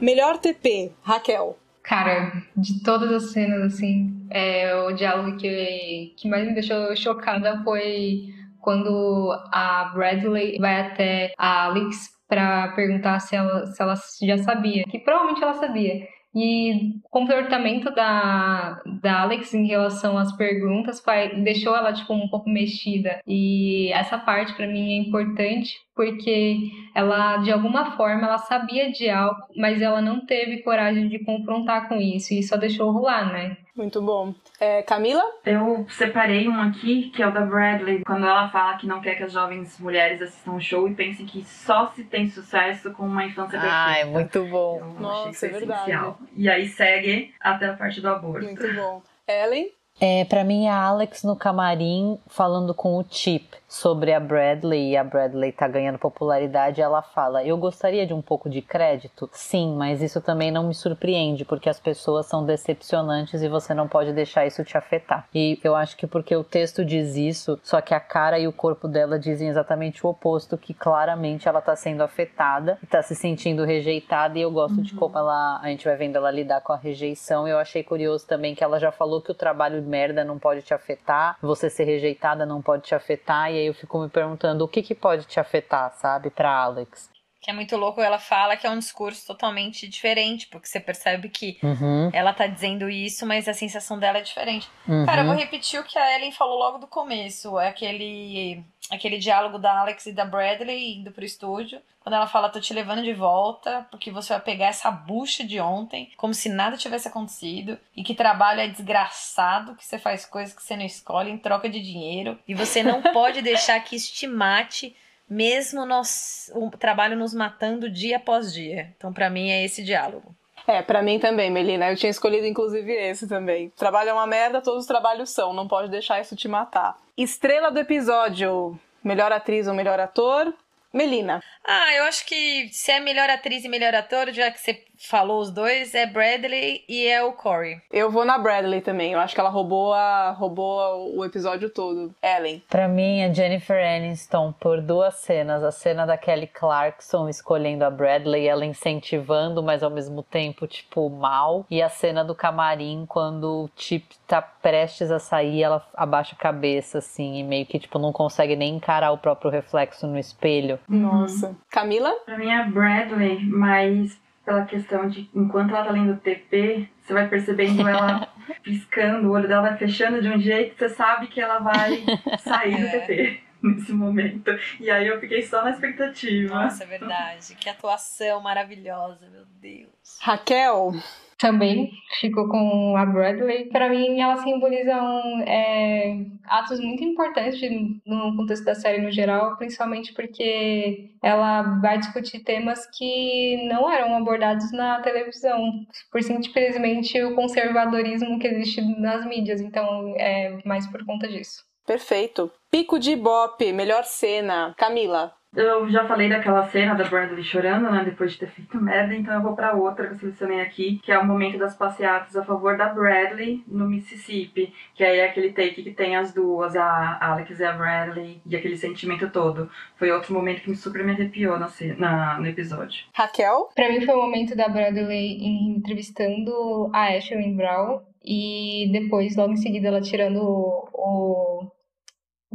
[0.00, 1.58] Melhor TP, Raquel.
[1.82, 7.62] Cara, de todas as cenas, assim, é, o diálogo que, que mais me deixou chocada
[7.64, 8.24] foi
[8.60, 14.84] quando a Bradley vai até a Alex pra perguntar se ela, se ela já sabia.
[14.84, 16.06] Que provavelmente ela sabia.
[16.34, 22.28] E o comportamento da, da Alex em relação às perguntas vai, deixou ela, tipo, um
[22.28, 23.20] pouco mexida.
[23.26, 29.08] E essa parte, pra mim, é importante porque ela, de alguma forma, ela sabia de
[29.08, 32.32] algo, mas ela não teve coragem de confrontar com isso.
[32.34, 33.56] E só deixou rolar, né?
[33.78, 34.34] Muito bom.
[34.58, 35.22] É, Camila?
[35.46, 39.14] Eu separei um aqui, que é o da Bradley, quando ela fala que não quer
[39.14, 43.04] que as jovens mulheres assistam o show e pensem que só se tem sucesso com
[43.04, 43.76] uma infância perfeita.
[43.76, 44.80] ah, é muito bom.
[44.80, 45.80] Eu Nossa, achei que foi é verdade.
[45.82, 46.18] essencial.
[46.36, 48.44] E aí segue até a parte do aborto.
[48.44, 49.00] Muito bom.
[49.28, 49.70] Ellen?
[50.00, 54.96] É, para mim, a Alex no camarim falando com o Chip sobre a Bradley e
[54.96, 59.28] a Bradley tá ganhando popularidade, ela fala: Eu gostaria de um pouco de crédito?
[59.32, 63.86] Sim, mas isso também não me surpreende, porque as pessoas são decepcionantes e você não
[63.86, 65.28] pode deixar isso te afetar.
[65.34, 68.52] E eu acho que porque o texto diz isso, só que a cara e o
[68.52, 73.64] corpo dela dizem exatamente o oposto, que claramente ela tá sendo afetada tá se sentindo
[73.64, 75.60] rejeitada, e eu gosto de como ela.
[75.62, 77.46] A gente vai vendo ela lidar com a rejeição.
[77.46, 80.62] Eu achei curioso também que ela já falou que o trabalho de merda não pode
[80.62, 84.64] te afetar, você ser rejeitada não pode te afetar, e aí eu fico me perguntando
[84.64, 87.10] o que que pode te afetar, sabe, pra Alex.
[87.40, 91.28] Que é muito louco, ela fala que é um discurso totalmente diferente, porque você percebe
[91.28, 94.68] que Uhum, ela tá dizendo isso, mas a sensação dela é diferente.
[94.88, 95.06] uhum.
[95.06, 97.58] Cara, eu vou repetir o que a Ellen falou logo do começo.
[97.58, 101.80] É aquele, aquele diálogo da Alex e da Bradley indo pro estúdio.
[102.00, 105.60] Quando ela fala, tô te levando de volta, porque você vai pegar essa bucha de
[105.60, 107.78] ontem, como se nada tivesse acontecido.
[107.96, 111.68] E que trabalho é desgraçado, que você faz coisas que você não escolhe em troca
[111.68, 112.38] de dinheiro.
[112.48, 114.96] E você não pode deixar que isso te mate,
[115.28, 118.92] mesmo nós, o trabalho nos matando dia após dia.
[118.96, 120.34] Então, pra mim, é esse diálogo.
[120.66, 121.90] É, pra mim também, Melina.
[121.90, 123.70] Eu tinha escolhido inclusive esse também.
[123.70, 125.54] Trabalho é uma merda, todos os trabalhos são.
[125.54, 126.98] Não pode deixar isso te matar.
[127.18, 130.54] Estrela do episódio: melhor atriz ou melhor ator?
[130.92, 131.42] Melina.
[131.64, 135.40] Ah, eu acho que se é melhor atriz e melhor ator, já que você falou
[135.40, 137.80] os dois, é Bradley e é o Corey.
[137.90, 139.12] Eu vou na Bradley também.
[139.12, 142.14] Eu acho que ela roubou, a, roubou o episódio todo.
[142.22, 142.62] Ellen.
[142.68, 145.62] Pra mim, é Jennifer Aniston por duas cenas.
[145.62, 151.08] A cena da Kelly Clarkson escolhendo a Bradley, ela incentivando, mas ao mesmo tempo, tipo,
[151.08, 151.66] mal.
[151.70, 156.38] E a cena do camarim, quando o Chip tá prestes a sair, ela abaixa a
[156.38, 160.78] cabeça, assim, e meio que, tipo, não consegue nem encarar o próprio reflexo no espelho.
[160.88, 161.56] Nossa.
[161.70, 162.12] Camila?
[162.24, 164.18] Pra mim é Bradley, mas
[164.48, 168.26] pela questão de enquanto ela tá lendo o TP, você vai percebendo ela
[168.64, 172.02] piscando, o olho dela vai fechando de um jeito, você sabe que ela vai
[172.38, 174.50] sair do TP nesse momento.
[174.80, 176.62] E aí eu fiquei só na expectativa.
[176.62, 177.56] Nossa, é verdade.
[177.56, 180.18] Que atuação maravilhosa, meu Deus.
[180.22, 180.94] Raquel?
[181.38, 183.66] Também ficou com a Bradley.
[183.66, 187.60] Pra mim, ela simboliza um, é, atos muito importantes
[188.04, 194.16] no contexto da série no geral, principalmente porque ela vai discutir temas que não eram
[194.16, 199.60] abordados na televisão, por simplesmente o conservadorismo que existe nas mídias.
[199.60, 201.62] Então, é mais por conta disso.
[201.86, 202.50] Perfeito.
[202.70, 204.74] Pico de Ibope, melhor cena.
[204.76, 205.37] Camila.
[205.60, 209.34] Eu já falei daquela cena da Bradley chorando, né, depois de ter feito merda, então
[209.34, 212.44] eu vou pra outra que eu selecionei aqui, que é o momento das passeatas a
[212.44, 217.18] favor da Bradley no Mississippi, que aí é aquele take que tem as duas, a
[217.20, 219.68] Alex e a Bradley, e aquele sentimento todo.
[219.96, 223.04] Foi outro momento que me super me arrepiou na, na- no episódio.
[223.12, 223.68] Raquel?
[223.74, 229.56] Pra mim foi o momento da Bradley entrevistando a Ashley Brown e depois, logo em
[229.56, 231.70] seguida, ela tirando o, o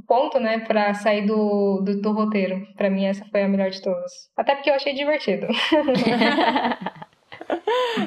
[0.08, 2.68] ponto, né, pra sair do, do, do roteiro.
[2.76, 4.30] Pra mim, essa foi a melhor de todas.
[4.36, 5.48] Até porque eu achei divertido.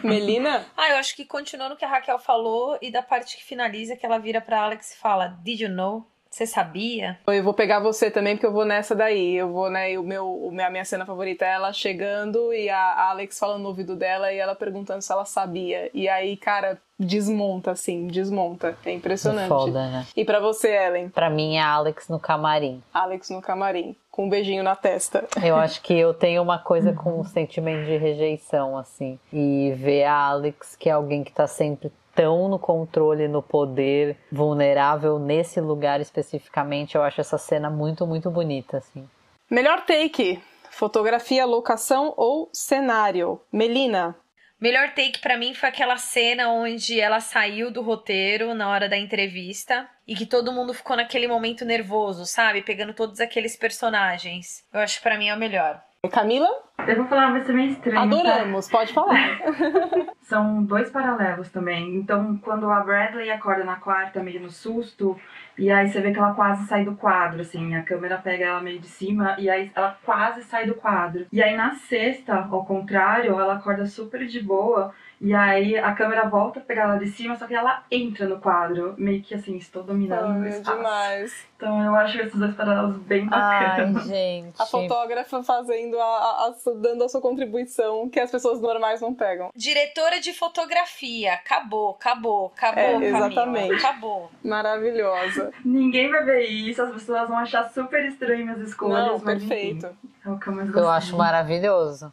[0.03, 0.67] Melina?
[0.77, 3.97] Ah, eu acho que continuando o que a Raquel falou e da parte que finaliza,
[3.97, 6.07] que ela vira pra Alex e fala: Did you know?
[6.37, 7.19] Você sabia?
[7.27, 9.37] Eu vou pegar você também, porque eu vou nessa daí.
[9.37, 9.93] Eu vou, né?
[9.93, 13.69] e O meu, a minha cena favorita é ela chegando e a Alex falando no
[13.69, 15.91] ouvido dela e ela perguntando se ela sabia.
[15.95, 18.77] E aí, cara, desmonta, assim, desmonta.
[18.85, 19.49] É impressionante.
[19.49, 20.07] Foda, né?
[20.15, 21.09] E pra você, Ellen?
[21.09, 22.83] Pra mim, é a Alex no camarim.
[22.93, 25.27] Alex no camarim, com um beijinho na testa.
[25.43, 29.19] Eu acho que eu tenho uma coisa com um sentimento de rejeição, assim.
[29.33, 34.17] E ver a Alex, que é alguém que tá sempre tão no controle, no poder,
[34.33, 36.97] vulnerável nesse lugar especificamente.
[36.97, 39.09] Eu acho essa cena muito, muito bonita, assim.
[39.49, 43.41] Melhor take: fotografia, locação ou cenário?
[43.53, 44.17] Melina.
[44.59, 48.97] Melhor take para mim foi aquela cena onde ela saiu do roteiro na hora da
[48.97, 52.63] entrevista e que todo mundo ficou naquele momento nervoso, sabe?
[52.63, 54.65] Pegando todos aqueles personagens.
[54.73, 55.83] Eu acho que para mim é o melhor.
[56.09, 56.49] Camila?
[56.87, 57.97] Eu vou falar, vai ser meio estranho.
[57.97, 58.03] tá?
[58.03, 59.39] Adoramos, pode falar.
[60.23, 61.97] São dois paralelos também.
[61.97, 65.17] Então, quando a Bradley acorda na quarta, meio no susto,
[65.59, 68.61] e aí você vê que ela quase sai do quadro, assim, a câmera pega ela
[68.61, 71.27] meio de cima, e aí ela quase sai do quadro.
[71.33, 76.29] E aí na sexta, ao contrário, ela acorda super de boa, e aí a câmera
[76.29, 79.57] volta a pegar ela de cima, só que ela entra no quadro, meio que assim,
[79.57, 80.77] estou dominando o Ai, espaço.
[80.77, 81.47] demais.
[81.57, 84.05] Então eu acho esses dois paralelos bem Ai, bacanas.
[84.05, 84.61] gente.
[84.61, 89.15] A fotógrafa fazendo a, a- a- dando a sua contribuição que as pessoas normais não
[89.15, 89.51] pegam.
[89.57, 91.33] Diretora de fotografia.
[91.35, 93.17] Acabou, acabou, acabou, É, Camila.
[93.19, 93.75] exatamente.
[93.87, 94.31] Acabou.
[94.45, 95.51] Maravilhosa.
[95.65, 99.07] Ninguém vai ver isso, as pessoas vão achar super estranho minhas escolhas.
[99.07, 99.97] Não, mas, enfim, perfeito.
[100.25, 100.91] é o que eu mais Eu gostei.
[100.93, 102.13] acho maravilhoso.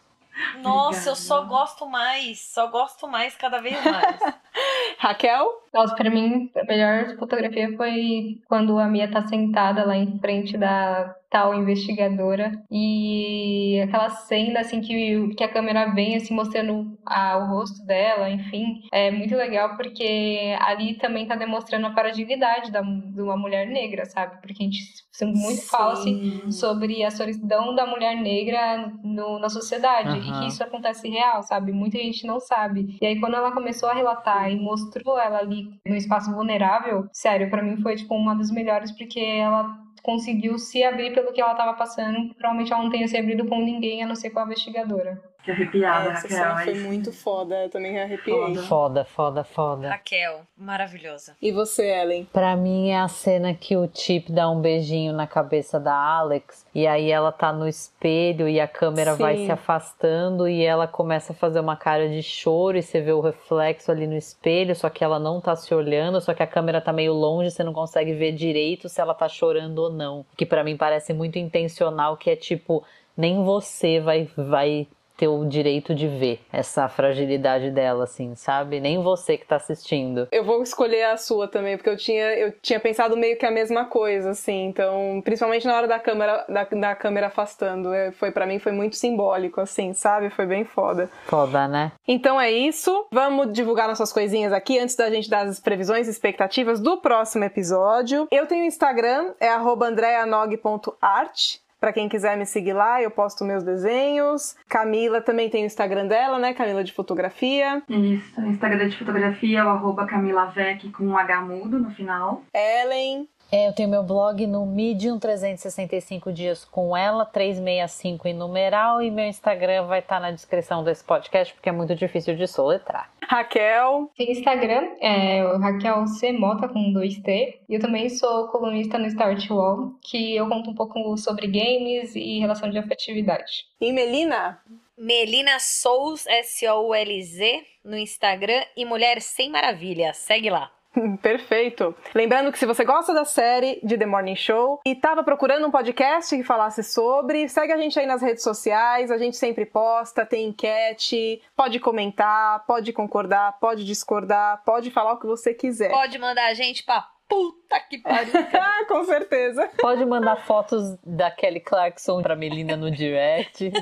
[0.59, 1.63] Nossa, eu só Obrigada.
[1.63, 2.39] gosto mais.
[2.41, 4.19] Só gosto mais cada vez mais.
[4.99, 5.62] Raquel?
[5.73, 10.55] Nossa, pra mim, a melhor fotografia foi quando a Mia tá sentada lá em frente
[10.57, 17.37] da tal investigadora e aquela cena, assim, que, que a câmera vem, assim, mostrando a,
[17.39, 22.81] o rosto dela, enfim, é muito legal porque ali também tá demonstrando a fragilidade da,
[22.81, 24.39] de uma mulher negra, sabe?
[24.41, 24.79] Porque a gente
[25.25, 30.39] muito fala, assim, sobre a solidão da mulher negra no- na sociedade e Aham.
[30.41, 31.71] que isso acontece real, sabe?
[31.71, 32.97] Muita gente não sabe.
[33.01, 37.49] E aí quando ela começou a relatar e mostrou ela ali no espaço vulnerável, sério,
[37.49, 41.55] pra mim foi tipo uma das melhores porque ela conseguiu se abrir pelo que ela
[41.55, 42.33] tava passando.
[42.35, 45.32] Provavelmente ela não tenha se abrido com ninguém a não ser com a investigadora.
[45.43, 46.37] Que arrepiada, Essa Raquel.
[46.37, 46.85] cena é foi isso.
[46.87, 48.37] muito foda, eu também arrepiei.
[48.37, 48.63] Foda.
[48.63, 49.89] Foda, foda, foda.
[49.89, 51.35] Raquel, maravilhosa.
[51.41, 52.25] E você, Ellen?
[52.31, 56.65] Pra mim é a cena que o Chip dá um beijinho na cabeça da Alex
[56.73, 59.45] e aí ela tá no espelho e a câmera vai Sim.
[59.47, 63.19] se afastando e ela começa a fazer uma cara de choro e você vê o
[63.19, 66.79] reflexo ali no espelho, só que ela não tá se olhando, só que a câmera
[66.79, 70.25] tá meio longe, você não consegue ver direito se ela tá chorando ou não.
[70.37, 72.81] Que pra mim parece muito intencional, que é tipo,
[73.17, 74.87] nem você vai vai
[75.17, 78.79] ter o direito de ver essa fragilidade dela assim, sabe?
[78.79, 80.27] Nem você que tá assistindo.
[80.31, 83.51] Eu vou escolher a sua também, porque eu tinha, eu tinha pensado meio que a
[83.51, 84.65] mesma coisa, assim.
[84.65, 88.71] Então, principalmente na hora da câmera, da, da câmera afastando, é, foi para mim foi
[88.71, 90.29] muito simbólico, assim, sabe?
[90.29, 91.09] Foi bem foda.
[91.25, 91.91] Foda, né?
[92.07, 93.07] Então é isso.
[93.11, 97.43] Vamos divulgar nossas coisinhas aqui antes da gente dar as previsões e expectativas do próximo
[97.43, 98.27] episódio.
[98.31, 101.62] Eu tenho Instagram, é andreanog.art.
[101.83, 104.55] Pra quem quiser me seguir lá, eu posto meus desenhos.
[104.69, 106.53] Camila também tem o Instagram dela, né?
[106.53, 107.83] Camila de fotografia.
[107.89, 112.41] Isso, Instagram de fotografia é o arroba CamilaVec com um H mudo no final.
[112.53, 113.27] Ellen.
[113.53, 119.11] É, eu tenho meu blog no Medium 365 dias com ela, 365 em numeral, e
[119.11, 123.11] meu Instagram vai estar na descrição desse podcast, porque é muito difícil de soletrar.
[123.21, 124.09] Raquel.
[124.17, 126.31] Tem Instagram, é o Raquel C.
[126.31, 127.59] Mota com 2T.
[127.69, 132.15] E eu também sou colunista no Start Wall, que eu conto um pouco sobre games
[132.15, 133.67] e relação de afetividade.
[133.79, 134.63] E Melina.
[134.97, 138.63] Melina Souls, S-O-U-L-Z, no Instagram.
[138.75, 140.11] E Mulher Sem Maravilha.
[140.15, 140.71] Segue lá.
[141.21, 141.95] Perfeito.
[142.13, 145.71] Lembrando que se você gosta da série de The Morning Show e estava procurando um
[145.71, 150.25] podcast que falasse sobre, segue a gente aí nas redes sociais, a gente sempre posta,
[150.25, 155.89] tem enquete, pode comentar, pode concordar, pode discordar, pode falar o que você quiser.
[155.89, 158.33] Pode mandar a gente pra puta que pariu.
[158.53, 159.69] Ah, com certeza.
[159.79, 163.71] Pode mandar fotos da Kelly Clarkson pra Melina no direct.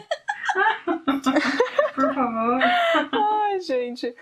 [1.96, 2.60] Por favor.
[3.14, 4.14] Ai, gente.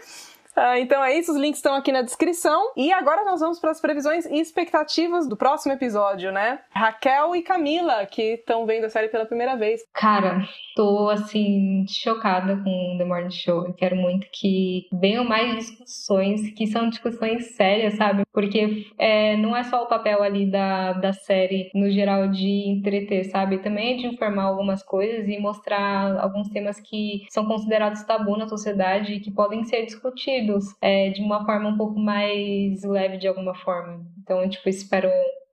[0.55, 2.71] Ah, então é isso, os links estão aqui na descrição.
[2.75, 6.59] E agora nós vamos para as previsões e expectativas do próximo episódio, né?
[6.71, 9.81] Raquel e Camila, que estão vendo a série pela primeira vez.
[9.93, 10.41] Cara,
[10.75, 13.65] tô assim, chocada com The Morning Show.
[13.67, 18.23] Eu quero muito que venham mais discussões, que são discussões sérias, sabe?
[18.33, 23.25] Porque é, não é só o papel ali da, da série, no geral, de entreter,
[23.25, 23.59] sabe?
[23.59, 28.47] Também é de informar algumas coisas e mostrar alguns temas que são considerados tabu na
[28.47, 30.38] sociedade e que podem ser discutidos
[30.81, 34.05] é, de uma forma um pouco mais leve, de alguma forma.
[34.21, 35.09] Então, tipo, espero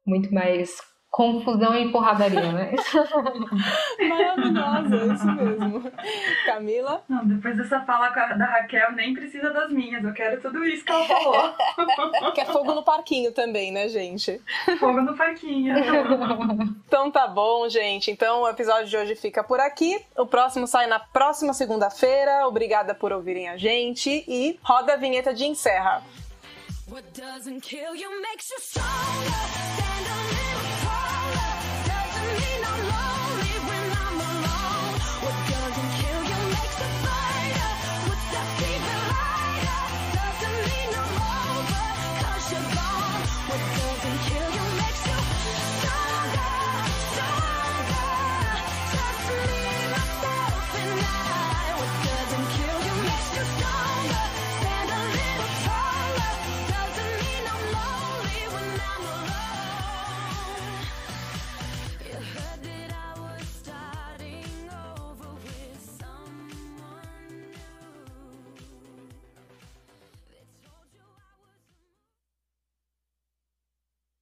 [0.06, 0.78] muito mais
[1.10, 2.74] confusão e porradaria, né?
[4.08, 5.92] Maravilhosa, é isso mesmo.
[6.44, 7.02] Camila.
[7.08, 10.04] Não, depois dessa fala da Raquel, nem precisa das minhas.
[10.04, 11.54] Eu quero tudo isso que ela falou.
[12.34, 14.40] Que é fogo no parquinho também, né, gente?
[14.78, 15.74] Fogo no parquinho.
[16.86, 18.10] Então tá bom, gente.
[18.10, 20.00] Então o episódio de hoje fica por aqui.
[20.16, 22.46] O próximo sai na próxima segunda-feira.
[22.46, 26.02] Obrigada por ouvirem a gente e roda a vinheta de encerra.
[26.88, 29.56] What doesn't kill you makes you stronger.
[29.96, 30.35] Stand